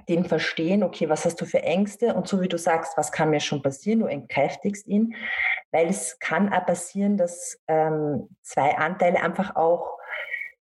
den 0.09 0.25
verstehen, 0.25 0.83
okay, 0.83 1.09
was 1.09 1.25
hast 1.25 1.41
du 1.41 1.45
für 1.45 1.63
Ängste? 1.63 2.15
Und 2.15 2.29
so 2.29 2.41
wie 2.41 2.49
du 2.49 2.57
sagst, 2.57 2.97
was 2.97 3.13
kann 3.13 3.31
mir 3.31 3.41
schon 3.41 3.63
passieren? 3.63 4.01
Du 4.01 4.07
entkräftigst 4.07 4.87
ihn, 4.87 5.15
weil 5.71 5.89
es 5.89 6.19
kann 6.19 6.53
auch 6.53 6.65
passieren, 6.65 7.17
dass 7.19 7.61
ähm, 7.69 8.29
zwei 8.43 8.79
Anteile 8.79 9.21
einfach 9.21 9.55
auch 9.55 9.98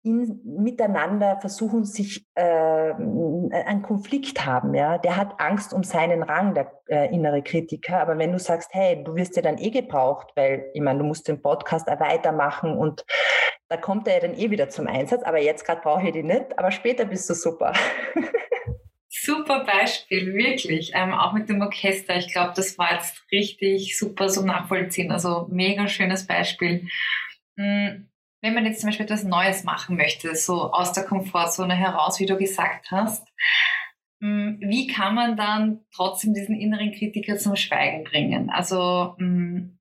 in, 0.04 0.42
miteinander 0.44 1.38
versuchen, 1.40 1.86
sich 1.86 2.26
äh, 2.36 2.42
einen 2.44 3.82
Konflikt 3.82 4.46
haben. 4.46 4.74
Ja? 4.74 4.98
Der 4.98 5.18
hat 5.18 5.40
Angst 5.40 5.74
um 5.74 5.84
seinen 5.84 6.24
Rang, 6.24 6.54
der 6.54 6.72
äh, 6.88 7.14
innere 7.14 7.44
Kritiker. 7.44 8.00
Aber 8.00 8.18
wenn 8.18 8.32
du 8.32 8.40
sagst, 8.40 8.70
hey, 8.74 9.04
du 9.04 9.16
wirst 9.16 9.36
ja 9.36 9.42
dann 9.42 9.58
eh 9.58 9.70
gebraucht, 9.70 10.32
weil 10.36 10.66
ich 10.74 10.82
meine, 10.82 11.00
du 11.00 11.06
musst 11.06 11.28
den 11.28 11.42
Podcast 11.42 11.90
auch 11.90 12.00
weitermachen 12.00 12.78
und 12.78 13.06
da 13.70 13.78
kommt 13.78 14.08
er 14.08 14.16
ja 14.16 14.20
dann 14.22 14.38
eh 14.38 14.50
wieder 14.50 14.70
zum 14.70 14.88
Einsatz. 14.88 15.24
Aber 15.24 15.40
jetzt 15.40 15.66
gerade 15.66 15.82
brauche 15.82 16.06
ich 16.06 16.14
die 16.14 16.24
nicht, 16.24 16.58
aber 16.58 16.72
später 16.72 17.06
bist 17.06 17.30
du 17.30 17.34
super. 17.34 17.74
Super 19.14 19.66
Beispiel, 19.66 20.34
wirklich. 20.34 20.94
Ähm, 20.96 21.14
auch 21.14 21.34
mit 21.34 21.48
dem 21.48 21.62
Orchester. 21.62 22.16
Ich 22.16 22.32
glaube, 22.32 22.54
das 22.56 22.78
war 22.78 22.94
jetzt 22.94 23.22
richtig 23.32 23.98
super 23.98 24.30
zum 24.30 24.46
Nachvollziehen. 24.46 25.12
Also 25.12 25.48
mega 25.52 25.88
schönes 25.88 26.26
Beispiel. 26.26 26.88
Mhm 27.56 28.11
wenn 28.42 28.54
man 28.54 28.66
jetzt 28.66 28.82
zum 28.82 28.90
Beispiel 28.90 29.06
etwas 29.06 29.24
Neues 29.24 29.64
machen 29.64 29.96
möchte, 29.96 30.36
so 30.36 30.72
aus 30.72 30.94
der 30.94 31.04
Komfortzone 31.04 31.76
heraus, 31.76 32.20
wie 32.20 32.26
du 32.26 32.38
gesagt 32.38 32.92
hast, 32.92 33.28
hm, 34.22 34.60
wie 34.62 34.88
kann 34.88 35.16
man 35.16 35.38
dann 35.38 35.86
trotzdem 35.94 36.34
diesen 36.34 36.56
inneren 36.56 36.92
Kritiker 36.92 37.38
zum 37.38 37.56
Schweigen 37.56 38.04
bringen? 38.04 38.50
Also 38.50 39.16
hm, 39.18 39.80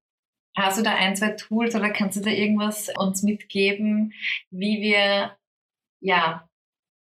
hast 0.56 0.78
du 0.78 0.82
da 0.82 0.94
ein, 0.94 1.16
zwei 1.16 1.30
Tools 1.30 1.74
oder 1.74 1.90
kannst 1.90 2.16
du 2.16 2.20
da 2.22 2.30
irgendwas 2.30 2.90
uns 2.96 3.22
mitgeben, 3.22 4.12
wie 4.50 4.80
wir 4.80 5.36
ja 6.00 6.48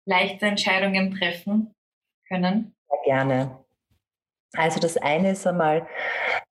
leichte 0.06 0.46
Entscheidungen 0.46 1.14
treffen 1.14 1.74
können? 2.28 2.74
Sehr 2.88 2.98
gerne. 3.04 3.64
Also 4.54 4.80
das 4.80 4.96
eine 4.96 5.32
ist 5.32 5.46
einmal, 5.46 5.86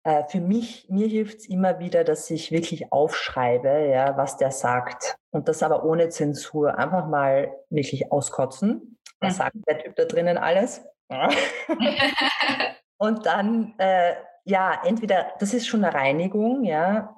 äh, 0.08 0.24
für 0.26 0.40
mich, 0.40 0.86
mir 0.88 1.06
hilft 1.06 1.40
es 1.40 1.48
immer 1.50 1.80
wieder, 1.80 2.02
dass 2.02 2.30
ich 2.30 2.50
wirklich 2.50 2.90
aufschreibe, 2.92 3.90
ja, 3.92 4.16
was 4.16 4.38
der 4.38 4.50
sagt. 4.52 5.18
Und 5.30 5.48
das 5.48 5.62
aber 5.62 5.84
ohne 5.84 6.08
Zensur. 6.08 6.78
Einfach 6.78 7.06
mal 7.06 7.54
wirklich 7.68 8.10
auskotzen. 8.10 8.98
Was 9.20 9.34
mhm. 9.34 9.36
sagt 9.36 9.56
der 9.68 9.78
Typ 9.80 9.96
da 9.96 10.06
drinnen 10.06 10.38
alles? 10.38 10.82
und 12.96 13.26
dann, 13.26 13.74
äh, 13.76 14.14
ja, 14.44 14.80
entweder, 14.82 15.32
das 15.40 15.52
ist 15.52 15.66
schon 15.66 15.84
eine 15.84 15.92
Reinigung, 15.92 16.64
ja, 16.64 17.14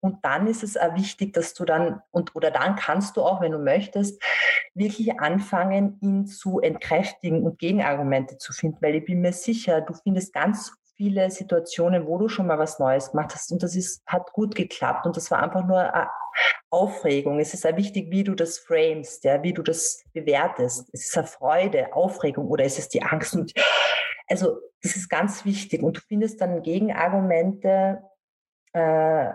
und 0.00 0.24
dann 0.24 0.46
ist 0.46 0.62
es 0.62 0.78
auch 0.78 0.94
wichtig, 0.94 1.34
dass 1.34 1.52
du 1.52 1.66
dann, 1.66 2.00
und, 2.10 2.34
oder 2.34 2.50
dann 2.50 2.76
kannst 2.76 3.18
du 3.18 3.22
auch, 3.22 3.42
wenn 3.42 3.52
du 3.52 3.58
möchtest, 3.58 4.22
wirklich 4.72 5.20
anfangen, 5.20 5.98
ihn 6.00 6.26
zu 6.26 6.60
entkräftigen 6.60 7.42
und 7.42 7.58
Gegenargumente 7.58 8.38
zu 8.38 8.54
finden, 8.54 8.78
weil 8.80 8.94
ich 8.94 9.04
bin 9.04 9.20
mir 9.20 9.32
sicher, 9.32 9.82
du 9.82 9.92
findest 9.92 10.32
ganz 10.32 10.72
viele 10.98 11.30
Situationen, 11.30 12.06
wo 12.06 12.18
du 12.18 12.28
schon 12.28 12.48
mal 12.48 12.58
was 12.58 12.80
Neues 12.80 13.12
gemacht 13.12 13.32
hast 13.32 13.52
und 13.52 13.62
das 13.62 13.76
ist, 13.76 14.02
hat 14.04 14.32
gut 14.32 14.54
geklappt 14.56 15.06
und 15.06 15.16
das 15.16 15.30
war 15.30 15.42
einfach 15.42 15.64
nur 15.64 16.10
Aufregung. 16.70 17.38
Es 17.38 17.54
ist 17.54 17.64
auch 17.66 17.76
wichtig, 17.76 18.10
wie 18.10 18.24
du 18.24 18.34
das 18.34 18.58
framest, 18.58 19.24
ja, 19.24 19.42
wie 19.42 19.52
du 19.54 19.62
das 19.62 20.04
bewertest. 20.12 20.90
Es 20.92 21.06
ist 21.06 21.16
eine 21.16 21.26
Freude, 21.26 21.94
Aufregung 21.94 22.48
oder 22.48 22.64
ist 22.64 22.78
es 22.78 22.88
die 22.88 23.02
Angst 23.02 23.34
und 23.34 23.54
also 24.26 24.58
das 24.82 24.96
ist 24.96 25.08
ganz 25.08 25.44
wichtig 25.44 25.82
und 25.82 25.96
du 25.96 26.00
findest 26.00 26.40
dann 26.40 26.62
Gegenargumente, 26.62 28.02
äh, 28.72 29.30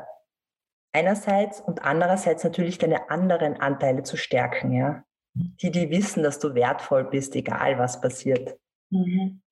einerseits 0.92 1.62
und 1.62 1.84
andererseits 1.84 2.44
natürlich 2.44 2.78
deine 2.78 3.10
anderen 3.10 3.60
Anteile 3.60 4.04
zu 4.04 4.18
stärken, 4.18 4.74
ja. 4.74 5.04
Die, 5.36 5.72
die 5.72 5.90
wissen, 5.90 6.22
dass 6.22 6.38
du 6.38 6.54
wertvoll 6.54 7.06
bist, 7.06 7.36
egal 7.36 7.80
was 7.80 8.00
passiert. 8.00 8.60
Mhm. 8.92 9.43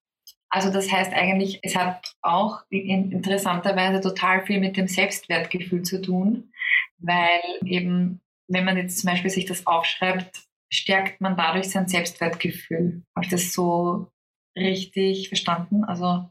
Also 0.52 0.70
das 0.70 0.92
heißt 0.92 1.14
eigentlich, 1.14 1.60
es 1.64 1.76
hat 1.78 2.14
auch 2.22 2.62
interessanterweise 2.70 4.02
total 4.02 4.46
viel 4.46 4.60
mit 4.60 4.76
dem 4.76 4.88
Selbstwertgefühl 4.88 5.84
zu 5.84 6.02
tun, 6.02 6.52
weil 6.98 7.40
eben, 7.64 8.20
wenn 8.50 8.66
man 8.66 8.76
jetzt 8.76 9.00
zum 9.00 9.10
Beispiel 9.10 9.30
sich 9.30 9.46
das 9.46 9.66
aufschreibt, 9.66 10.44
stärkt 10.70 11.22
man 11.22 11.38
dadurch 11.38 11.70
sein 11.70 11.88
Selbstwertgefühl. 11.88 13.04
Habe 13.16 13.26
ich 13.26 13.32
das 13.32 13.54
so 13.54 14.12
richtig 14.58 15.30
verstanden? 15.30 15.86
Also 15.86 16.30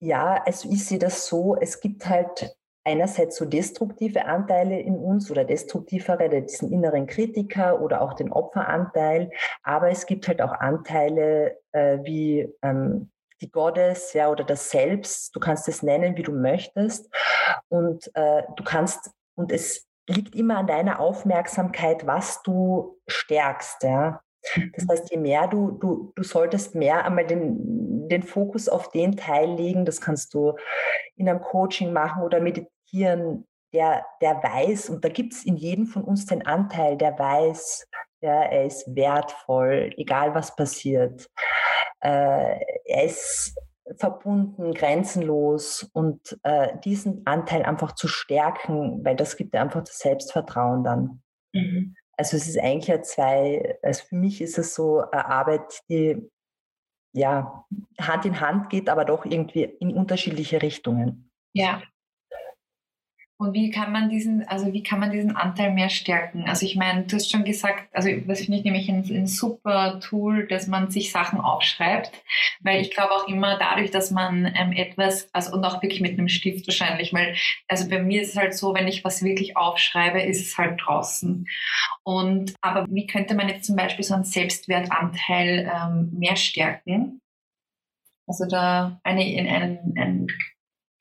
ja, 0.00 0.42
also 0.44 0.70
ich 0.70 0.84
sehe 0.84 0.98
das 0.98 1.26
so, 1.26 1.56
es 1.60 1.80
gibt 1.80 2.06
halt 2.06 2.56
einerseits 2.84 3.36
so 3.36 3.44
destruktive 3.44 4.26
Anteile 4.26 4.78
in 4.78 4.96
uns 4.96 5.30
oder 5.30 5.44
destruktivere, 5.44 6.28
diesen 6.42 6.72
inneren 6.72 7.06
Kritiker 7.06 7.80
oder 7.80 8.02
auch 8.02 8.14
den 8.14 8.30
Opferanteil, 8.30 9.30
aber 9.62 9.90
es 9.90 10.06
gibt 10.06 10.28
halt 10.28 10.42
auch 10.42 10.52
Anteile 10.52 11.58
äh, 11.72 11.98
wie 12.02 12.52
ähm, 12.62 13.10
die 13.40 13.50
Goddess, 13.50 14.12
ja, 14.12 14.30
oder 14.30 14.44
das 14.44 14.70
Selbst. 14.70 15.34
Du 15.34 15.40
kannst 15.40 15.68
es 15.68 15.82
nennen, 15.82 16.16
wie 16.16 16.22
du 16.22 16.32
möchtest. 16.32 17.12
Und 17.68 18.10
äh, 18.14 18.42
du 18.56 18.64
kannst, 18.64 19.10
und 19.34 19.52
es 19.52 19.86
liegt 20.08 20.34
immer 20.34 20.58
an 20.58 20.66
deiner 20.66 21.00
Aufmerksamkeit, 21.00 22.06
was 22.06 22.42
du 22.42 22.98
stärkst, 23.06 23.82
ja. 23.82 24.20
Das 24.74 24.86
heißt, 24.88 25.10
je 25.10 25.16
mehr 25.16 25.48
du, 25.48 25.72
du, 25.72 26.12
du 26.14 26.22
solltest 26.22 26.74
mehr 26.74 27.04
einmal 27.04 27.26
den, 27.26 28.08
den 28.08 28.22
Fokus 28.22 28.68
auf 28.68 28.90
den 28.90 29.16
Teil 29.16 29.54
legen, 29.54 29.84
das 29.84 30.00
kannst 30.00 30.34
du 30.34 30.54
in 31.16 31.28
einem 31.28 31.40
Coaching 31.40 31.92
machen 31.92 32.22
oder 32.22 32.40
meditieren, 32.40 33.46
der, 33.72 34.04
der 34.20 34.42
weiß, 34.42 34.88
und 34.90 35.04
da 35.04 35.08
gibt 35.08 35.32
es 35.32 35.44
in 35.44 35.56
jedem 35.56 35.86
von 35.86 36.04
uns 36.04 36.26
den 36.26 36.46
Anteil, 36.46 36.96
der 36.96 37.18
weiß, 37.18 37.88
ja, 38.20 38.42
er 38.44 38.64
ist 38.64 38.94
wertvoll, 38.94 39.90
egal 39.96 40.34
was 40.34 40.54
passiert. 40.54 41.28
Äh, 42.00 42.58
er 42.84 43.04
ist 43.04 43.54
verbunden, 43.98 44.72
grenzenlos 44.72 45.88
und 45.92 46.38
äh, 46.42 46.78
diesen 46.84 47.26
Anteil 47.26 47.64
einfach 47.64 47.92
zu 47.92 48.08
stärken, 48.08 49.04
weil 49.04 49.16
das 49.16 49.36
gibt 49.36 49.54
dir 49.54 49.60
einfach 49.60 49.82
das 49.82 49.98
Selbstvertrauen 49.98 50.84
dann. 50.84 51.22
Mhm. 51.52 51.94
Also 52.16 52.36
es 52.36 52.48
ist 52.48 52.58
eigentlich 52.58 53.02
zwei, 53.02 53.78
also 53.82 54.04
für 54.04 54.16
mich 54.16 54.40
ist 54.40 54.58
es 54.58 54.74
so 54.74 55.00
eine 55.00 55.26
Arbeit, 55.26 55.82
die 55.88 56.30
ja 57.12 57.64
Hand 58.00 58.24
in 58.24 58.40
Hand 58.40 58.70
geht, 58.70 58.88
aber 58.88 59.04
doch 59.04 59.24
irgendwie 59.24 59.62
in 59.62 59.94
unterschiedliche 59.94 60.62
Richtungen. 60.62 61.30
Ja, 61.52 61.82
und 63.36 63.52
wie 63.52 63.70
kann 63.70 63.90
man 63.90 64.10
diesen, 64.10 64.46
also 64.46 64.72
wie 64.72 64.84
kann 64.84 65.00
man 65.00 65.10
diesen 65.10 65.34
Anteil 65.34 65.72
mehr 65.72 65.88
stärken? 65.88 66.44
Also 66.48 66.64
ich 66.64 66.76
meine, 66.76 67.02
du 67.02 67.16
hast 67.16 67.30
schon 67.30 67.44
gesagt, 67.44 67.88
also 67.92 68.08
das 68.26 68.42
finde 68.42 68.58
ich 68.58 68.64
nämlich 68.64 68.88
ein, 68.88 69.04
ein, 69.10 69.26
super 69.26 69.98
Tool, 69.98 70.46
dass 70.46 70.68
man 70.68 70.90
sich 70.90 71.10
Sachen 71.10 71.40
aufschreibt, 71.40 72.12
weil 72.60 72.80
ich 72.80 72.92
glaube 72.92 73.12
auch 73.12 73.26
immer 73.26 73.58
dadurch, 73.58 73.90
dass 73.90 74.12
man 74.12 74.46
ähm, 74.54 74.70
etwas, 74.70 75.28
also 75.34 75.52
und 75.52 75.64
auch 75.64 75.82
wirklich 75.82 76.00
mit 76.00 76.12
einem 76.12 76.28
Stift 76.28 76.68
wahrscheinlich, 76.68 77.12
weil 77.12 77.34
also 77.66 77.88
bei 77.88 78.00
mir 78.00 78.22
ist 78.22 78.30
es 78.30 78.36
halt 78.36 78.54
so, 78.54 78.72
wenn 78.72 78.86
ich 78.86 79.04
was 79.04 79.24
wirklich 79.24 79.56
aufschreibe, 79.56 80.22
ist 80.22 80.40
es 80.40 80.56
halt 80.56 80.80
draußen. 80.84 81.46
Und 82.04 82.54
aber 82.60 82.86
wie 82.88 83.08
könnte 83.08 83.34
man 83.34 83.48
jetzt 83.48 83.64
zum 83.64 83.74
Beispiel 83.74 84.04
so 84.04 84.14
einen 84.14 84.24
Selbstwertanteil 84.24 85.72
ähm, 85.74 86.12
mehr 86.16 86.36
stärken? 86.36 87.20
Also 88.28 88.46
da 88.46 89.00
eine, 89.02 89.30
in 89.30 89.48
einen, 89.48 89.98
einen 89.98 90.26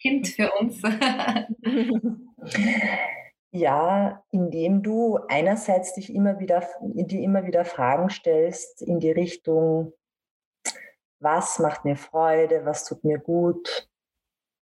Hint 0.04 0.28
für 0.28 0.52
uns? 0.60 0.82
ja, 3.52 4.24
indem 4.32 4.84
du 4.84 5.18
einerseits 5.30 5.94
dich 5.94 6.14
immer 6.14 6.40
wieder, 6.40 6.68
dir 6.82 7.22
immer 7.22 7.46
wieder 7.46 7.64
Fragen 7.64 8.10
stellst 8.10 8.82
in 8.82 9.00
die 9.00 9.12
Richtung, 9.12 9.94
was 11.20 11.58
macht 11.60 11.86
mir 11.86 11.96
Freude, 11.96 12.66
was 12.66 12.84
tut 12.84 13.06
mir 13.06 13.18
gut, 13.18 13.88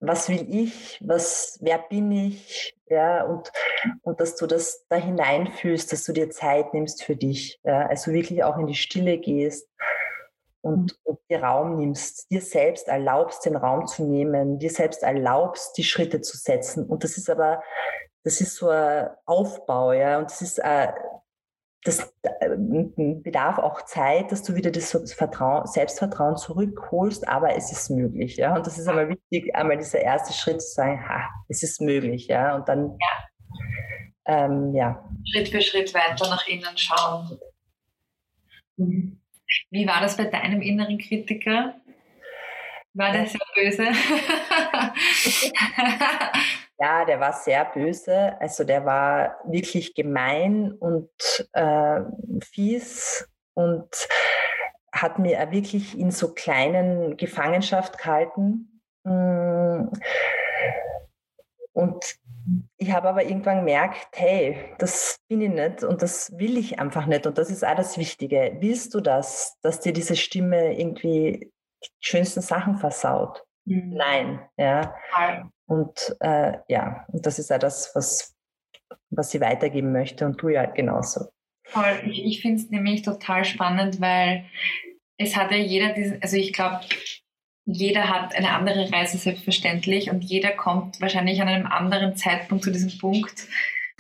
was 0.02 0.28
will 0.28 0.46
ich, 0.50 1.00
was, 1.02 1.58
wer 1.62 1.78
bin 1.78 2.12
ich, 2.12 2.76
ja, 2.88 3.24
und, 3.24 3.54
und 4.02 4.20
dass 4.20 4.36
du 4.36 4.48
das 4.48 4.86
da 4.90 4.98
hineinfühlst, 4.98 5.94
dass 5.94 6.04
du 6.04 6.12
dir 6.12 6.30
Zeit 6.30 6.74
nimmst 6.74 7.04
für 7.04 7.16
dich, 7.16 7.58
ja, 7.64 7.88
also 7.88 8.12
wirklich 8.12 8.44
auch 8.44 8.58
in 8.58 8.68
die 8.68 8.76
Stille 8.76 9.18
gehst 9.18 9.70
und, 10.62 10.98
und 11.04 11.20
dir 11.30 11.44
Raum 11.44 11.78
nimmst, 11.78 12.30
dir 12.32 12.42
selbst 12.42 12.88
erlaubst, 12.88 13.46
den 13.46 13.56
Raum 13.56 13.88
zu 13.88 14.04
nehmen, 14.04 14.60
dir 14.60 14.70
selbst 14.70 15.04
erlaubst, 15.04 15.78
die 15.78 15.84
Schritte 15.84 16.22
zu 16.22 16.38
setzen. 16.38 16.86
Und 16.86 17.04
das 17.04 17.18
ist 17.18 17.30
aber, 17.30 17.62
das 18.24 18.42
ist 18.42 18.56
so 18.56 18.70
ein 18.70 19.10
Aufbau, 19.26 19.92
ja, 19.94 20.20
und 20.20 20.26
das 20.26 20.42
ist, 20.42 20.60
äh, 20.60 20.92
das 21.84 22.14
äh, 22.22 22.50
bedarf 23.24 23.58
auch 23.58 23.82
Zeit, 23.86 24.32
dass 24.32 24.44
du 24.44 24.54
wieder 24.54 24.70
das 24.70 24.92
Vertrauen, 25.16 25.66
Selbstvertrauen 25.66 26.38
zurückholst, 26.38 27.28
aber 27.28 27.56
es 27.56 27.72
ist 27.72 27.90
möglich, 27.90 28.38
ja. 28.38 28.56
Und 28.56 28.68
das 28.68 28.78
ist 28.78 28.88
aber 28.88 29.10
wichtig, 29.10 29.56
einmal 29.56 29.78
dieser 29.78 30.00
erste 30.00 30.32
Schritt 30.34 30.62
zu 30.62 30.76
sagen, 30.76 31.04
ha, 31.08 31.28
es 31.50 31.64
ist 31.64 31.82
möglich, 31.82 32.28
ja. 32.28 32.56
Und 32.56 32.70
dann, 32.70 32.98
ja. 33.00 33.28
Ähm, 34.26 34.76
ja. 34.76 35.04
Schritt 35.26 35.50
für 35.50 35.62
Schritt 35.62 35.92
weiter 35.96 36.30
nach 36.30 36.48
innen 36.48 36.78
schauen. 36.78 37.40
Mhm. 38.78 39.21
Wie 39.70 39.88
war 39.88 40.02
das 40.02 40.18
bei 40.18 40.26
deinem 40.26 40.62
inneren 40.62 40.98
Kritiker? 40.98 41.76
War 42.94 43.12
der 43.14 43.26
sehr 43.26 43.40
böse? 43.56 43.84
ja, 46.80 47.06
der 47.06 47.20
war 47.20 47.34
sehr 47.34 47.66
böse. 47.66 48.36
Also 48.40 48.64
der 48.66 48.86
war 48.86 49.38
wirklich 49.46 49.94
gemein 49.94 50.74
und 50.74 51.10
äh, 51.54 52.02
fies 52.44 53.28
und 53.54 53.90
hat 54.92 55.20
mir 55.20 55.52
wirklich 55.52 55.98
in 55.98 56.12
so 56.12 56.34
kleinen 56.34 57.16
Gefangenschaft 57.16 57.98
gehalten. 57.98 58.82
Mm. 59.04 59.88
Und 61.74 62.04
ich 62.78 62.92
habe 62.92 63.10
aber 63.10 63.24
irgendwann 63.24 63.60
gemerkt, 63.60 64.08
hey, 64.14 64.74
das 64.80 65.20
bin 65.28 65.42
ich 65.42 65.50
nicht 65.50 65.84
und 65.84 66.02
das 66.02 66.38
will 66.38 66.58
ich 66.58 66.80
einfach 66.80 67.06
nicht. 67.06 67.28
Und 67.28 67.38
das 67.38 67.50
ist 67.50 67.66
auch 67.66 67.76
das 67.76 67.98
Wichtige. 67.98 68.58
Willst 68.60 68.94
du 68.94 69.02
das, 69.02 69.58
dass 69.62 69.80
dir 69.80 69.94
diese 69.94 70.16
Stimme 70.16 70.78
irgendwie 70.78 71.52
die 71.84 71.90
schönsten 72.00 72.42
Sachen 72.42 72.78
versaut? 72.78 73.44
Mhm. 73.66 73.94
Nein, 73.94 74.40
ja. 74.58 74.96
Und 75.68 76.16
äh, 76.20 76.58
ja, 76.68 77.06
und 77.08 77.26
das 77.26 77.40
ist 77.40 77.52
auch 77.52 77.60
das, 77.60 77.96
was, 77.96 78.36
was 79.10 79.32
sie 79.32 79.42
weitergeben 79.42 79.92
möchte 79.92 80.26
und 80.26 80.42
du 80.42 80.50
ja 80.50 80.66
genauso. 80.66 81.28
Voll. 81.66 82.02
Ich, 82.06 82.26
ich 82.26 82.42
finde 82.42 82.62
es 82.62 82.70
nämlich 82.70 83.04
total 83.04 83.46
spannend, 83.46 84.02
weil 84.02 84.46
es 85.18 85.36
hat 85.36 85.52
ja 85.52 85.58
jeder 85.58 85.94
diesen, 85.94 86.22
also 86.22 86.36
ich 86.36 86.52
glaube, 86.52 86.82
jeder 87.66 88.10
hat 88.10 88.36
eine 88.36 88.52
andere 88.52 88.92
Reise 88.92 89.18
selbstverständlich 89.18 90.10
und 90.10 90.24
jeder 90.24 90.52
kommt 90.52 91.00
wahrscheinlich 91.00 91.42
an 91.42 91.48
einem 91.48 91.68
anderen 91.68 92.16
Zeitpunkt 92.16 92.64
zu 92.64 92.72
diesem 92.72 92.98
Punkt, 92.98 93.48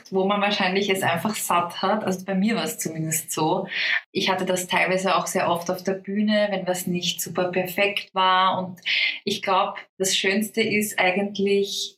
wo 0.09 0.25
man 0.25 0.41
wahrscheinlich 0.41 0.89
es 0.89 1.03
einfach 1.03 1.35
satt 1.35 1.81
hat. 1.81 2.03
Also 2.03 2.25
bei 2.25 2.35
mir 2.35 2.55
war 2.55 2.63
es 2.63 2.77
zumindest 2.77 3.31
so. 3.31 3.67
Ich 4.11 4.29
hatte 4.29 4.45
das 4.45 4.67
teilweise 4.67 5.15
auch 5.15 5.27
sehr 5.27 5.49
oft 5.49 5.69
auf 5.69 5.83
der 5.83 5.93
Bühne, 5.93 6.47
wenn 6.51 6.67
was 6.67 6.87
nicht 6.87 7.21
super 7.21 7.51
perfekt 7.51 8.13
war. 8.13 8.59
Und 8.59 8.81
ich 9.23 9.41
glaube, 9.41 9.79
das 9.97 10.15
Schönste 10.15 10.61
ist 10.61 10.99
eigentlich, 10.99 11.97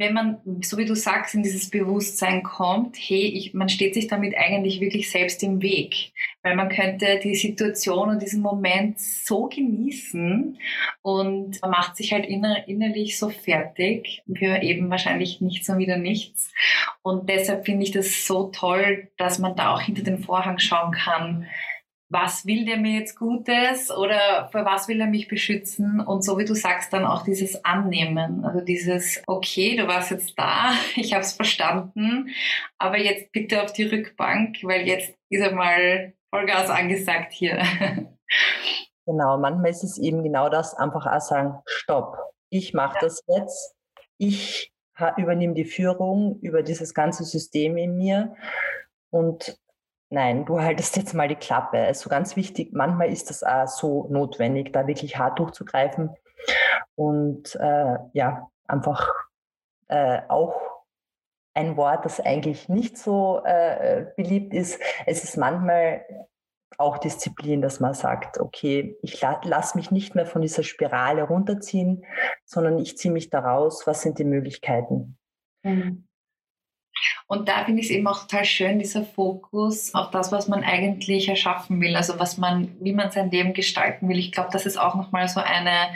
wenn 0.00 0.14
man, 0.14 0.38
so 0.62 0.78
wie 0.78 0.86
du 0.86 0.96
sagst, 0.96 1.34
in 1.34 1.42
dieses 1.42 1.68
Bewusstsein 1.68 2.42
kommt, 2.42 2.96
hey, 2.96 3.26
ich, 3.26 3.52
man 3.52 3.68
steht 3.68 3.92
sich 3.92 4.06
damit 4.06 4.34
eigentlich 4.34 4.80
wirklich 4.80 5.10
selbst 5.10 5.42
im 5.42 5.60
Weg, 5.60 6.12
weil 6.42 6.56
man 6.56 6.70
könnte 6.70 7.20
die 7.22 7.34
Situation 7.34 8.08
und 8.08 8.22
diesen 8.22 8.40
Moment 8.40 8.98
so 8.98 9.46
genießen 9.48 10.58
und 11.02 11.60
man 11.60 11.70
macht 11.70 11.96
sich 11.96 12.14
halt 12.14 12.24
inner, 12.24 12.66
innerlich 12.66 13.18
so 13.18 13.28
fertig 13.28 14.22
für 14.34 14.62
eben 14.62 14.88
wahrscheinlich 14.88 15.42
nichts 15.42 15.68
und 15.68 15.76
wieder 15.76 15.98
nichts. 15.98 16.50
Und 17.02 17.28
deshalb 17.28 17.66
finde 17.66 17.84
ich 17.84 17.90
das 17.90 18.26
so 18.26 18.44
toll, 18.44 19.08
dass 19.18 19.38
man 19.38 19.54
da 19.54 19.74
auch 19.74 19.82
hinter 19.82 20.02
den 20.02 20.22
Vorhang 20.24 20.58
schauen 20.58 20.92
kann, 20.92 21.46
was 22.10 22.44
will 22.44 22.64
der 22.64 22.76
mir 22.76 22.98
jetzt 22.98 23.16
Gutes 23.16 23.90
oder 23.90 24.48
für 24.50 24.64
was 24.64 24.88
will 24.88 25.00
er 25.00 25.06
mich 25.06 25.28
beschützen? 25.28 26.00
Und 26.00 26.24
so 26.24 26.38
wie 26.38 26.44
du 26.44 26.54
sagst, 26.54 26.92
dann 26.92 27.06
auch 27.06 27.22
dieses 27.22 27.64
Annehmen, 27.64 28.44
also 28.44 28.60
dieses, 28.60 29.22
okay, 29.26 29.76
du 29.76 29.86
warst 29.86 30.10
jetzt 30.10 30.36
da, 30.36 30.72
ich 30.96 31.12
habe 31.12 31.22
es 31.22 31.32
verstanden, 31.32 32.30
aber 32.78 32.98
jetzt 32.98 33.30
bitte 33.32 33.62
auf 33.62 33.72
die 33.72 33.84
Rückbank, 33.84 34.56
weil 34.62 34.86
jetzt 34.86 35.14
ist 35.30 35.42
einmal 35.42 36.12
Vollgas 36.30 36.68
angesagt 36.68 37.32
hier. 37.32 37.62
Genau, 39.06 39.38
manchmal 39.38 39.70
ist 39.70 39.82
es 39.82 39.98
eben 39.98 40.22
genau 40.22 40.48
das, 40.48 40.74
einfach 40.74 41.04
auch 41.04 41.20
sagen, 41.20 41.58
stopp, 41.66 42.16
ich 42.48 42.74
mache 42.74 42.94
ja. 42.94 43.00
das 43.00 43.24
jetzt, 43.26 43.74
ich 44.18 44.72
übernehme 45.16 45.54
die 45.54 45.64
Führung 45.64 46.38
über 46.42 46.62
dieses 46.62 46.94
ganze 46.94 47.24
System 47.24 47.76
in 47.76 47.96
mir 47.96 48.36
und 49.10 49.58
Nein, 50.12 50.44
du 50.44 50.60
haltest 50.60 50.96
jetzt 50.96 51.14
mal 51.14 51.28
die 51.28 51.36
Klappe. 51.36 51.78
Also 51.78 52.10
ganz 52.10 52.34
wichtig, 52.34 52.72
manchmal 52.72 53.12
ist 53.12 53.30
das 53.30 53.44
auch 53.44 53.68
so 53.68 54.08
notwendig, 54.10 54.72
da 54.72 54.86
wirklich 54.88 55.18
hart 55.18 55.38
durchzugreifen 55.38 56.10
und 56.96 57.54
äh, 57.54 57.96
ja, 58.12 58.50
einfach 58.66 59.08
äh, 59.86 60.22
auch 60.28 60.60
ein 61.54 61.76
Wort, 61.76 62.04
das 62.04 62.20
eigentlich 62.20 62.68
nicht 62.68 62.98
so 62.98 63.42
äh, 63.44 64.06
beliebt 64.16 64.52
ist. 64.52 64.80
Es 65.06 65.22
ist 65.22 65.36
manchmal 65.36 66.04
auch 66.76 66.98
Disziplin, 66.98 67.62
dass 67.62 67.78
man 67.78 67.94
sagt, 67.94 68.40
okay, 68.40 68.96
ich 69.02 69.20
la 69.20 69.40
lasse 69.44 69.76
mich 69.76 69.90
nicht 69.90 70.14
mehr 70.14 70.26
von 70.26 70.42
dieser 70.42 70.62
Spirale 70.62 71.22
runterziehen, 71.22 72.04
sondern 72.44 72.78
ich 72.78 72.96
ziehe 72.96 73.12
mich 73.12 73.30
da 73.30 73.40
raus. 73.40 73.86
Was 73.86 74.02
sind 74.02 74.18
die 74.18 74.24
Möglichkeiten? 74.24 75.18
Mhm. 75.62 76.08
Und 77.26 77.48
da 77.48 77.64
finde 77.64 77.80
ich 77.80 77.88
es 77.88 77.92
eben 77.92 78.06
auch 78.06 78.20
total 78.20 78.44
schön, 78.44 78.78
dieser 78.78 79.04
Fokus 79.04 79.94
auf 79.94 80.10
das, 80.10 80.32
was 80.32 80.48
man 80.48 80.64
eigentlich 80.64 81.28
erschaffen 81.28 81.80
will, 81.80 81.96
also 81.96 82.18
was 82.18 82.38
man, 82.38 82.76
wie 82.80 82.92
man 82.92 83.10
sein 83.10 83.30
Leben 83.30 83.52
gestalten 83.52 84.08
will. 84.08 84.18
Ich 84.18 84.32
glaube, 84.32 84.50
das 84.52 84.66
ist 84.66 84.76
auch 84.76 84.94
nochmal 84.94 85.28
so 85.28 85.40
eine, 85.40 85.90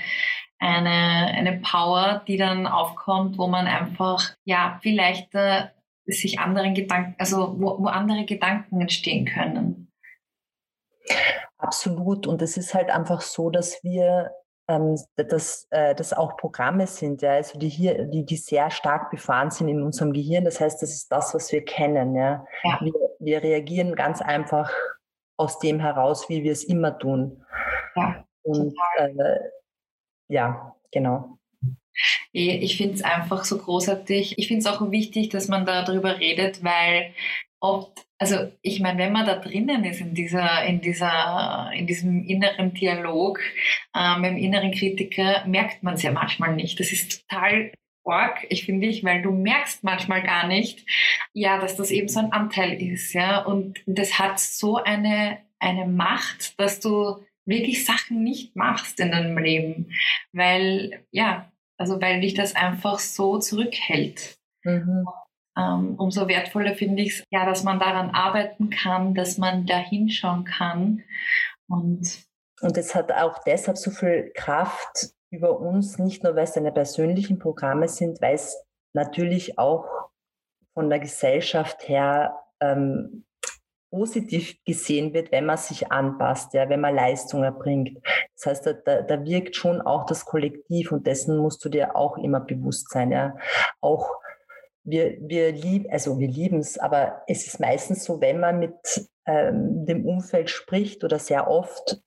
eine, 0.59 1.35
eine 1.35 1.59
Power, 1.59 2.23
die 2.27 2.37
dann 2.37 2.67
aufkommt, 2.67 3.39
wo 3.39 3.47
man 3.47 3.67
einfach, 3.67 4.35
ja, 4.45 4.79
vielleicht 4.83 5.35
äh, 5.35 5.69
sich 6.07 6.39
anderen 6.39 6.75
Gedanken, 6.75 7.15
also 7.19 7.57
wo, 7.59 7.79
wo 7.83 7.87
andere 7.87 8.25
Gedanken 8.25 8.81
entstehen 8.81 9.27
können. 9.27 9.91
Absolut. 11.59 12.27
Und 12.27 12.43
es 12.43 12.57
ist 12.57 12.75
halt 12.75 12.91
einfach 12.91 13.21
so, 13.21 13.51
dass 13.51 13.83
wir 13.83 14.31
ähm, 14.69 14.99
dass 15.17 15.67
äh, 15.71 15.95
das 15.95 16.13
auch 16.13 16.37
Programme 16.37 16.87
sind, 16.87 17.23
ja, 17.23 17.33
also 17.33 17.59
die 17.59 17.69
hier, 17.69 18.05
die, 18.05 18.25
die 18.25 18.37
sehr 18.37 18.71
stark 18.71 19.11
befahren 19.11 19.51
sind 19.51 19.69
in 19.69 19.83
unserem 19.83 20.13
Gehirn. 20.13 20.45
Das 20.45 20.61
heißt, 20.61 20.83
das 20.83 20.91
ist 20.91 21.13
das, 21.13 21.35
was 21.35 21.53
wir 21.53 21.65
kennen. 21.65 22.15
Ja. 22.15 22.47
ja. 22.65 22.79
Wir, 22.81 22.93
wir 23.19 23.43
reagieren 23.43 23.95
ganz 23.95 24.23
einfach 24.23 24.73
aus 25.37 25.59
dem 25.59 25.81
heraus, 25.81 26.29
wie 26.29 26.43
wir 26.43 26.53
es 26.53 26.65
immer 26.65 26.99
tun. 26.99 27.45
Ja, 27.97 28.25
Und 28.43 28.75
äh, 28.97 29.39
ja, 30.29 30.75
genau. 30.91 31.39
Ich 32.33 32.77
finde 32.77 32.95
es 32.95 33.03
einfach 33.03 33.45
so 33.45 33.59
großartig. 33.59 34.39
Ich 34.39 34.49
finde 34.49 34.61
es 34.61 34.67
auch 34.67 34.91
wichtig, 34.91 35.29
dass 35.29 35.49
man 35.49 35.65
darüber 35.65 36.19
redet, 36.19 36.65
weil 36.65 37.13
oft, 37.61 38.04
also 38.19 38.53
ich 38.63 38.81
meine, 38.81 38.99
wenn 38.99 39.13
man 39.13 39.27
da 39.27 39.37
drinnen 39.37 39.85
ist 39.85 40.01
in 40.01 40.15
dieser, 40.15 40.65
in 40.65 40.81
dieser, 40.81 41.71
in 41.75 41.87
diesem 41.87 42.25
inneren 42.25 42.73
Dialog 42.73 43.41
äh, 43.95 44.19
mit 44.19 44.31
dem 44.31 44.37
inneren 44.37 44.73
Kritiker, 44.73 45.45
merkt 45.47 45.83
man 45.83 45.95
es 45.95 46.03
ja 46.03 46.13
manchmal 46.13 46.55
nicht. 46.55 46.79
Das 46.79 46.93
ist 46.93 47.29
total 47.29 47.73
arg, 48.05 48.47
ich 48.51 48.65
finde 48.65 48.87
ich, 48.87 49.03
weil 49.03 49.23
du 49.23 49.31
merkst 49.31 49.83
manchmal 49.83 50.23
gar 50.23 50.47
nicht, 50.47 50.87
ja, 51.33 51.59
dass 51.59 51.77
das 51.77 51.91
eben 51.91 52.09
so 52.09 52.21
ein 52.21 52.33
Anteil 52.33 52.81
ist, 52.81 53.13
ja. 53.15 53.39
Und 53.39 53.83
das 53.87 54.19
hat 54.19 54.39
so 54.39 54.77
eine, 54.77 55.39
eine 55.59 55.87
Macht, 55.87 56.59
dass 56.61 56.81
du 56.81 57.25
wirklich 57.47 57.85
Sachen 57.85 58.23
nicht 58.23 58.57
machst 58.57 59.01
in 59.01 59.11
deinem 59.11 59.37
Leben, 59.39 59.91
weil, 60.33 61.05
ja, 61.11 61.51
also 61.77 62.01
weil 62.01 62.21
dich 62.21 62.35
das 62.35 62.55
einfach 62.55 62.99
so 62.99 63.39
zurückhält. 63.39 64.39
Mhm. 64.63 65.07
Ähm, 65.57 65.95
umso 65.97 66.27
wertvoller 66.29 66.75
finde 66.75 67.03
ich 67.03 67.21
es, 67.21 67.25
ja, 67.31 67.47
dass 67.47 67.63
man 67.63 67.79
daran 67.79 68.11
arbeiten 68.11 68.71
kann, 68.71 69.15
dass 69.15 69.39
man 69.39 69.67
da 69.67 69.77
hinschauen 69.77 70.45
kann. 70.45 71.03
Und, 71.69 72.25
und 72.61 72.77
es 72.77 72.95
hat 72.95 73.13
auch 73.13 73.43
deshalb 73.45 73.79
so 73.79 73.91
viel 73.91 74.33
Kraft 74.35 75.11
über 75.31 75.59
uns, 75.61 75.99
nicht 75.99 76.23
nur 76.23 76.35
weil 76.37 76.45
es 76.45 76.53
deine 76.53 76.73
persönlichen 76.73 77.39
Programme 77.39 77.89
sind, 77.89 78.21
weil 78.21 78.35
es 78.35 78.57
natürlich 78.95 79.59
auch 79.59 79.87
von 80.75 80.91
der 80.91 80.99
Gesellschaft 80.99 81.89
her 81.89 82.37
ähm, 82.61 83.25
positiv 83.91 84.57
gesehen 84.65 85.15
wird, 85.15 85.31
wenn 85.31 85.47
man 85.47 85.57
sich 85.57 85.93
anpasst, 85.93 86.53
ja, 86.53 86.69
wenn 86.69 86.81
man 86.81 86.97
Leistung 86.97 87.45
erbringt. 87.45 88.01
Das 88.35 88.47
heißt, 88.47 88.75
da, 88.85 89.03
da 89.03 89.25
wirkt 89.25 89.55
schon 89.55 89.81
auch 89.81 90.05
das 90.05 90.25
Kollektiv 90.25 90.91
und 90.91 91.07
dessen 91.07 91.39
musst 91.39 91.65
du 91.65 91.69
dir 91.69 91.95
auch 91.95 92.17
immer 92.19 92.41
bewusst 92.41 92.91
sein. 92.91 93.13
Ja. 93.13 93.37
Auch 93.81 94.11
wir, 94.85 95.17
wir 95.21 95.53
lieben, 95.53 95.91
also 95.91 96.19
wir 96.19 96.29
lieben 96.29 96.59
es, 96.59 96.79
aber 96.79 97.23
es 97.27 97.47
ist 97.47 97.61
meistens 97.61 98.05
so, 98.05 98.21
wenn 98.21 98.41
man 98.41 98.59
mit 98.59 99.09
ähm, 99.27 99.87
dem 99.87 100.07
Umfeld 100.07 100.51
spricht 100.51 101.05
oder 101.05 101.19
sehr 101.19 101.49
oft, 101.49 102.01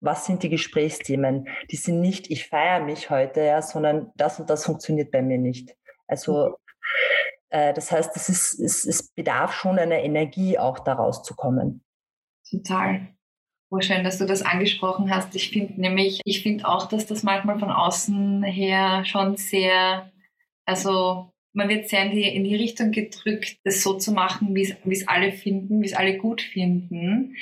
was 0.00 0.26
sind 0.26 0.42
die 0.42 0.48
Gesprächsthemen? 0.48 1.46
Die 1.70 1.76
sind 1.76 2.00
nicht, 2.00 2.30
ich 2.30 2.48
feiere 2.48 2.80
mich 2.80 3.10
heute, 3.10 3.42
ja, 3.42 3.62
sondern 3.62 4.10
das 4.16 4.40
und 4.40 4.50
das 4.50 4.64
funktioniert 4.64 5.12
bei 5.12 5.22
mir 5.22 5.38
nicht. 5.38 5.76
Also 6.08 6.48
mhm. 6.48 6.54
Äh, 7.52 7.74
das 7.74 7.92
heißt, 7.92 8.16
es, 8.16 8.28
ist, 8.28 8.58
es, 8.58 8.84
es 8.86 9.12
bedarf 9.12 9.52
schon 9.52 9.78
einer 9.78 9.98
Energie, 9.98 10.58
auch 10.58 10.78
daraus 10.78 11.22
zu 11.22 11.34
kommen. 11.34 11.84
Total. 12.50 13.08
Oh, 13.70 13.80
schön, 13.80 14.04
dass 14.04 14.18
du 14.18 14.26
das 14.26 14.42
angesprochen 14.42 15.14
hast. 15.14 15.34
Ich 15.34 15.50
finde 15.50 15.80
nämlich, 15.80 16.20
ich 16.24 16.42
finde 16.42 16.66
auch, 16.66 16.86
dass 16.86 17.06
das 17.06 17.22
manchmal 17.22 17.58
von 17.58 17.70
außen 17.70 18.42
her 18.42 19.04
schon 19.04 19.36
sehr, 19.36 20.10
also 20.64 21.31
man 21.52 21.68
wird 21.68 21.88
sehr 21.88 22.04
in 22.04 22.10
die, 22.12 22.22
in 22.22 22.44
die 22.44 22.56
Richtung 22.56 22.92
gedrückt, 22.92 23.58
das 23.64 23.82
so 23.82 23.98
zu 23.98 24.12
machen, 24.12 24.54
wie 24.54 24.62
es 24.62 25.08
alle 25.08 25.32
finden, 25.32 25.82
wie 25.82 25.86
es 25.86 25.94
alle 25.94 26.16
gut 26.18 26.42
finden. 26.42 27.36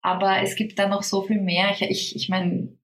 Aber 0.00 0.42
es 0.42 0.54
gibt 0.54 0.78
da 0.78 0.88
noch 0.88 1.02
so 1.02 1.22
viel 1.22 1.40
mehr. 1.40 1.70
Ich, 1.72 1.82
ich, 1.82 2.16
ich 2.16 2.28
meine, 2.28 2.78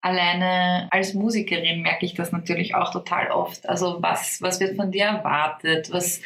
Alleine 0.00 0.86
als 0.92 1.12
Musikerin 1.14 1.82
merke 1.82 2.06
ich 2.06 2.14
das 2.14 2.30
natürlich 2.30 2.76
auch 2.76 2.92
total 2.92 3.32
oft. 3.32 3.68
Also 3.68 4.00
was, 4.00 4.40
was 4.40 4.60
wird 4.60 4.76
von 4.76 4.92
dir 4.92 5.06
erwartet? 5.06 5.92
Was, 5.92 6.22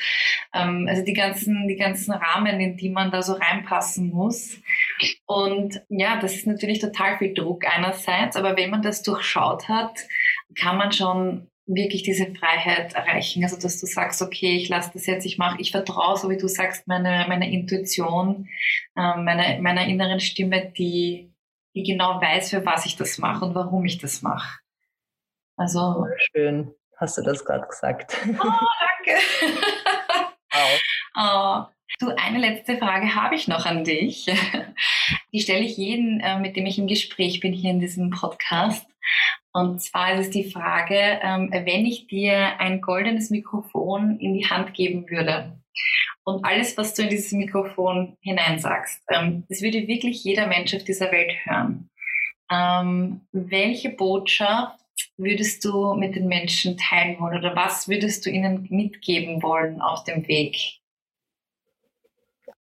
ähm, 0.52 0.86
also 0.90 1.02
die 1.02 1.14
ganzen, 1.14 1.66
die 1.68 1.76
ganzen 1.76 2.12
Rahmen, 2.12 2.60
in 2.60 2.76
die 2.76 2.90
man 2.90 3.10
da 3.10 3.22
so 3.22 3.32
reinpassen 3.32 4.10
muss. 4.10 4.58
Und 5.24 5.80
ja, 5.88 6.20
das 6.20 6.34
ist 6.34 6.46
natürlich 6.46 6.80
total 6.80 7.16
viel 7.16 7.32
Druck 7.32 7.64
einerseits, 7.66 8.36
aber 8.36 8.58
wenn 8.58 8.68
man 8.68 8.82
das 8.82 9.02
durchschaut 9.02 9.68
hat, 9.70 10.00
kann 10.54 10.76
man 10.76 10.92
schon 10.92 11.48
wirklich 11.66 12.02
diese 12.02 12.34
Freiheit 12.34 12.94
erreichen. 12.94 13.44
Also 13.44 13.58
dass 13.58 13.80
du 13.80 13.86
sagst, 13.86 14.22
okay, 14.22 14.56
ich 14.56 14.68
lasse 14.68 14.90
das 14.94 15.06
jetzt, 15.06 15.24
ich 15.24 15.38
mache, 15.38 15.60
ich 15.60 15.70
vertraue, 15.70 16.16
so 16.16 16.28
wie 16.28 16.36
du 16.36 16.48
sagst, 16.48 16.86
meine, 16.86 17.26
meine 17.28 17.52
Intuition, 17.52 18.48
äh, 18.96 19.16
meine, 19.16 19.60
meiner 19.62 19.86
inneren 19.86 20.20
Stimme, 20.20 20.72
die 20.76 21.32
die 21.74 21.82
genau 21.82 22.20
weiß, 22.20 22.50
für 22.50 22.64
was 22.64 22.86
ich 22.86 22.96
das 22.96 23.18
mache 23.18 23.44
und 23.44 23.54
warum 23.54 23.84
ich 23.84 23.98
das 23.98 24.22
mache. 24.22 24.58
Also 25.56 26.06
schön, 26.32 26.74
hast 26.96 27.18
du 27.18 27.22
das 27.22 27.44
gerade 27.44 27.66
gesagt. 27.66 28.16
Oh, 28.26 28.50
danke. 29.04 29.20
oh. 31.16 31.64
Du, 31.98 32.08
eine 32.16 32.38
letzte 32.38 32.78
Frage 32.78 33.14
habe 33.14 33.34
ich 33.34 33.48
noch 33.48 33.66
an 33.66 33.84
dich. 33.84 34.26
Die 35.32 35.40
stelle 35.40 35.60
ich 35.60 35.76
jeden, 35.76 36.20
äh, 36.20 36.38
mit 36.38 36.56
dem 36.56 36.66
ich 36.66 36.78
im 36.78 36.86
Gespräch 36.86 37.40
bin 37.40 37.52
hier 37.52 37.70
in 37.70 37.80
diesem 37.80 38.10
Podcast. 38.10 38.86
Und 39.52 39.82
zwar 39.82 40.14
ist 40.14 40.26
es 40.26 40.30
die 40.30 40.50
Frage, 40.50 41.20
ähm, 41.22 41.50
wenn 41.52 41.84
ich 41.84 42.06
dir 42.06 42.58
ein 42.58 42.80
goldenes 42.80 43.30
Mikrofon 43.30 44.18
in 44.18 44.34
die 44.34 44.46
Hand 44.46 44.72
geben 44.74 45.08
würde, 45.10 45.56
und 46.24 46.44
alles, 46.44 46.76
was 46.76 46.94
du 46.94 47.02
in 47.02 47.08
dieses 47.08 47.32
Mikrofon 47.32 48.16
hineinsagst, 48.20 49.02
ähm, 49.10 49.44
das 49.48 49.60
würde 49.60 49.86
wirklich 49.88 50.22
jeder 50.22 50.46
Mensch 50.46 50.74
auf 50.74 50.84
dieser 50.84 51.10
Welt 51.10 51.32
hören. 51.44 51.90
Ähm, 52.50 53.22
welche 53.32 53.90
Botschaft 53.90 54.78
würdest 55.16 55.64
du 55.64 55.94
mit 55.94 56.14
den 56.14 56.28
Menschen 56.28 56.76
teilen 56.76 57.18
wollen 57.18 57.38
oder 57.38 57.56
was 57.56 57.88
würdest 57.88 58.24
du 58.24 58.30
ihnen 58.30 58.66
mitgeben 58.70 59.42
wollen 59.42 59.80
auf 59.80 60.04
dem 60.04 60.26
Weg? 60.28 60.80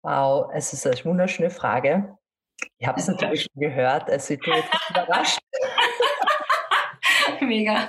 Wow, 0.03 0.51
es 0.55 0.73
ist 0.73 0.87
eine 0.87 1.05
wunderschöne 1.05 1.51
Frage. 1.51 2.17
Ich 2.79 2.87
habe 2.87 3.01
es 3.01 3.09
natürlich 3.09 3.43
schon 3.43 3.61
gehört, 3.61 4.09
also 4.09 4.35
ich 4.35 4.41
bin 4.41 4.55
jetzt 4.55 4.91
überrascht. 4.91 5.39
Mega. 7.47 7.89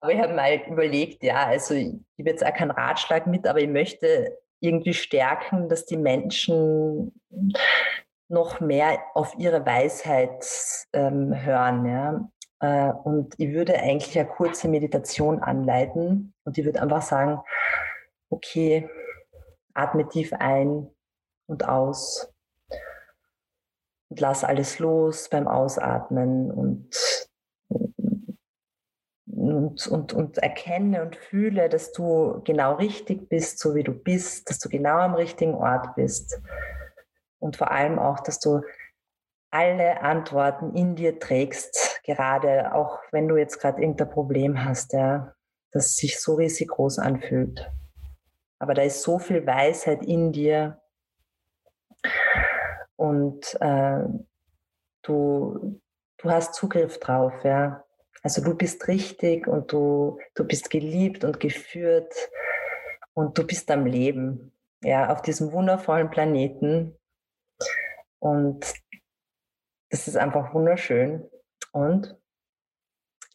Aber 0.00 0.12
ich 0.12 0.20
habe 0.20 0.34
mal 0.34 0.60
überlegt, 0.68 1.22
ja, 1.22 1.46
also 1.46 1.74
ich 1.74 1.92
gebe 2.16 2.30
jetzt 2.30 2.44
auch 2.44 2.54
keinen 2.54 2.70
Ratschlag 2.70 3.26
mit, 3.26 3.46
aber 3.46 3.60
ich 3.60 3.68
möchte 3.68 4.38
irgendwie 4.60 4.94
stärken, 4.94 5.68
dass 5.68 5.86
die 5.86 5.96
Menschen 5.96 7.12
noch 8.28 8.60
mehr 8.60 8.98
auf 9.14 9.34
ihre 9.38 9.64
Weisheit 9.64 10.44
ähm, 10.92 11.34
hören. 11.34 11.86
Ja? 11.86 12.30
Äh, 12.60 12.92
und 12.92 13.34
ich 13.38 13.52
würde 13.52 13.78
eigentlich 13.78 14.18
eine 14.18 14.28
kurze 14.28 14.68
Meditation 14.68 15.40
anleiten 15.40 16.34
und 16.44 16.58
ich 16.58 16.64
würde 16.64 16.82
einfach 16.82 17.02
sagen, 17.02 17.40
okay, 18.30 18.88
atme 19.74 20.08
tief 20.08 20.32
ein 20.32 20.88
und 21.46 21.66
aus 21.68 22.32
und 24.10 24.20
lass 24.20 24.44
alles 24.44 24.78
los 24.78 25.28
beim 25.30 25.46
Ausatmen 25.46 26.50
und 26.50 27.27
und, 29.38 29.86
und, 29.86 30.12
und 30.12 30.38
erkenne 30.38 31.02
und 31.02 31.16
fühle, 31.16 31.68
dass 31.68 31.92
du 31.92 32.40
genau 32.44 32.74
richtig 32.74 33.28
bist, 33.28 33.58
so 33.58 33.74
wie 33.74 33.82
du 33.82 33.92
bist, 33.92 34.50
dass 34.50 34.58
du 34.58 34.68
genau 34.68 34.98
am 34.98 35.14
richtigen 35.14 35.54
Ort 35.54 35.94
bist. 35.94 36.40
Und 37.38 37.56
vor 37.56 37.70
allem 37.70 37.98
auch, 37.98 38.20
dass 38.20 38.40
du 38.40 38.62
alle 39.50 40.02
Antworten 40.02 40.74
in 40.74 40.96
dir 40.96 41.18
trägst, 41.18 42.00
gerade 42.04 42.74
auch 42.74 42.98
wenn 43.12 43.28
du 43.28 43.36
jetzt 43.36 43.60
gerade 43.60 43.80
irgendein 43.80 44.10
Problem 44.10 44.64
hast, 44.64 44.92
ja, 44.92 45.34
das 45.70 45.96
sich 45.96 46.20
so 46.20 46.34
riesig 46.34 46.68
groß 46.68 46.98
anfühlt. 46.98 47.70
Aber 48.58 48.74
da 48.74 48.82
ist 48.82 49.02
so 49.02 49.18
viel 49.18 49.46
Weisheit 49.46 50.04
in 50.04 50.32
dir 50.32 50.80
und 52.96 53.56
äh, 53.60 54.04
du, 55.02 55.80
du 56.18 56.30
hast 56.30 56.54
Zugriff 56.54 56.98
drauf, 56.98 57.32
ja. 57.44 57.84
Also 58.22 58.42
du 58.42 58.54
bist 58.54 58.88
richtig 58.88 59.46
und 59.46 59.72
du, 59.72 60.18
du 60.34 60.44
bist 60.44 60.70
geliebt 60.70 61.24
und 61.24 61.40
geführt 61.40 62.12
und 63.14 63.38
du 63.38 63.46
bist 63.46 63.70
am 63.70 63.86
Leben, 63.86 64.52
ja, 64.82 65.12
auf 65.12 65.22
diesem 65.22 65.52
wundervollen 65.52 66.10
Planeten. 66.10 66.96
Und 68.20 68.74
das 69.90 70.08
ist 70.08 70.16
einfach 70.16 70.52
wunderschön. 70.52 71.28
Und 71.72 72.16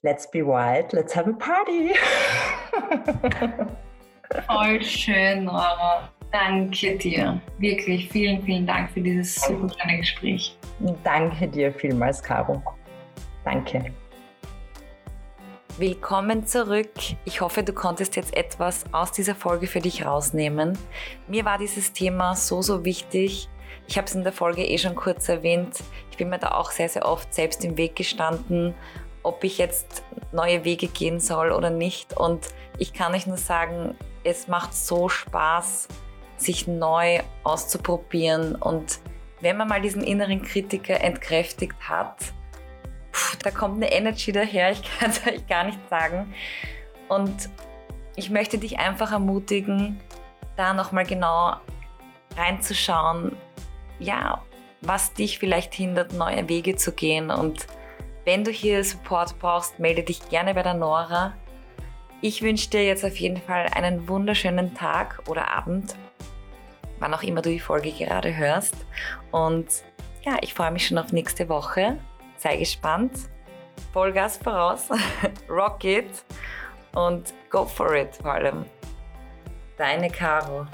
let's 0.02 0.30
be 0.30 0.46
wild, 0.46 0.92
let's 0.94 1.16
have 1.16 1.30
a 1.30 1.34
party. 1.34 1.94
Voll 4.48 4.82
schön, 4.84 5.46
Laura. 5.46 6.10
Danke 6.32 6.98
dir. 6.98 7.40
Wirklich 7.60 8.10
vielen, 8.10 8.42
vielen 8.42 8.66
Dank 8.66 8.90
für 8.92 9.02
dieses 9.02 9.36
super 9.36 9.70
schöne 9.70 9.98
Gespräch. 9.98 10.58
Danke 11.04 11.48
dir 11.48 11.72
vielmals, 11.72 12.24
Caro. 12.24 12.62
Danke. 13.46 13.94
Willkommen 15.80 16.46
zurück. 16.46 16.92
Ich 17.26 17.42
hoffe, 17.42 17.64
du 17.64 17.74
konntest 17.74 18.16
jetzt 18.16 18.38
etwas 18.38 18.86
aus 18.92 19.12
dieser 19.12 19.34
Folge 19.34 19.66
für 19.66 19.80
dich 19.80 20.06
rausnehmen. 20.06 20.78
Mir 21.28 21.46
war 21.46 21.58
dieses 21.58 21.94
Thema 21.94 22.36
so, 22.36 22.62
so 22.62 22.86
wichtig. 22.86 23.50
Ich 23.88 23.98
habe 23.98 24.06
es 24.06 24.14
in 24.14 24.24
der 24.24 24.34
Folge 24.34 24.64
eh 24.64 24.78
schon 24.78 24.94
kurz 24.94 25.30
erwähnt. 25.30 25.80
Ich 26.12 26.18
bin 26.18 26.30
mir 26.30 26.38
da 26.38 26.52
auch 26.52 26.70
sehr, 26.70 26.90
sehr 26.90 27.08
oft 27.08 27.34
selbst 27.34 27.66
im 27.66 27.76
Weg 27.76 27.96
gestanden, 27.96 28.76
ob 29.24 29.44
ich 29.44 29.58
jetzt 29.58 30.04
neue 30.32 30.64
Wege 30.64 30.86
gehen 30.86 31.20
soll 31.20 31.52
oder 31.52 31.72
nicht. 31.72 32.16
Und 32.16 32.50
ich 32.78 32.94
kann 32.94 33.16
euch 33.16 33.26
nur 33.26 33.38
sagen, 33.38 33.96
es 34.24 34.48
macht 34.48 34.76
so 34.76 35.10
Spaß, 35.10 35.88
sich 36.38 36.68
neu 36.68 37.20
auszuprobieren. 37.44 38.54
Und 38.54 39.00
wenn 39.42 39.58
man 39.58 39.70
mal 39.70 39.82
diesen 39.82 40.04
inneren 40.04 40.44
Kritiker 40.44 41.02
entkräftigt 41.02 41.90
hat, 41.90 42.32
da 43.44 43.52
kommt 43.52 43.76
eine 43.76 43.92
Energy 43.92 44.32
daher, 44.32 44.72
ich 44.72 44.82
kann 44.84 45.12
es 45.12 45.26
euch 45.28 45.46
gar 45.48 45.64
nicht 45.66 45.80
sagen. 45.90 46.34
Und 47.10 47.50
ich 48.16 48.30
möchte 48.30 48.58
dich 48.58 48.80
einfach 48.80 49.12
ermutigen, 49.12 50.00
da 50.56 50.74
nochmal 50.74 51.06
genau 51.06 51.56
reinzuschauen, 52.38 53.36
ja, 54.00 54.44
was 54.82 55.14
dich 55.14 55.40
vielleicht 55.40 55.74
hindert, 55.74 56.14
neue 56.14 56.48
Wege 56.50 56.76
zu 56.76 56.92
gehen. 56.92 57.32
Und 57.32 57.68
wenn 58.26 58.44
du 58.44 58.52
hier 58.52 58.84
Support 58.84 59.40
brauchst, 59.40 59.80
melde 59.80 60.04
dich 60.04 60.30
gerne 60.30 60.54
bei 60.54 60.64
der 60.64 60.74
Nora. 60.74 61.34
Ich 62.22 62.42
wünsche 62.42 62.70
dir 62.70 62.86
jetzt 62.86 63.04
auf 63.04 63.16
jeden 63.18 63.42
Fall 63.42 63.68
einen 63.74 64.08
wunderschönen 64.08 64.74
Tag 64.74 65.24
oder 65.28 65.52
Abend, 65.52 65.96
wann 67.00 67.14
auch 67.14 67.24
immer 67.24 67.42
du 67.42 67.50
die 67.50 67.60
Folge 67.60 67.92
gerade 67.92 68.36
hörst. 68.36 68.76
Und 69.32 69.68
ja, 70.24 70.38
ich 70.42 70.54
freue 70.54 70.72
mich 70.72 70.88
schon 70.88 70.98
auf 70.98 71.12
nächste 71.12 71.50
Woche. 71.50 71.98
Sei 72.44 72.58
gespannt. 72.58 73.30
Vollgas 73.94 74.36
voraus. 74.36 74.90
Rock 75.50 75.86
it 75.86 76.26
und 76.94 77.34
go 77.50 77.64
for 77.64 77.96
it 77.96 78.18
vor 78.18 78.34
allem. 78.34 78.66
Deine 79.78 80.10
Caro. 80.10 80.68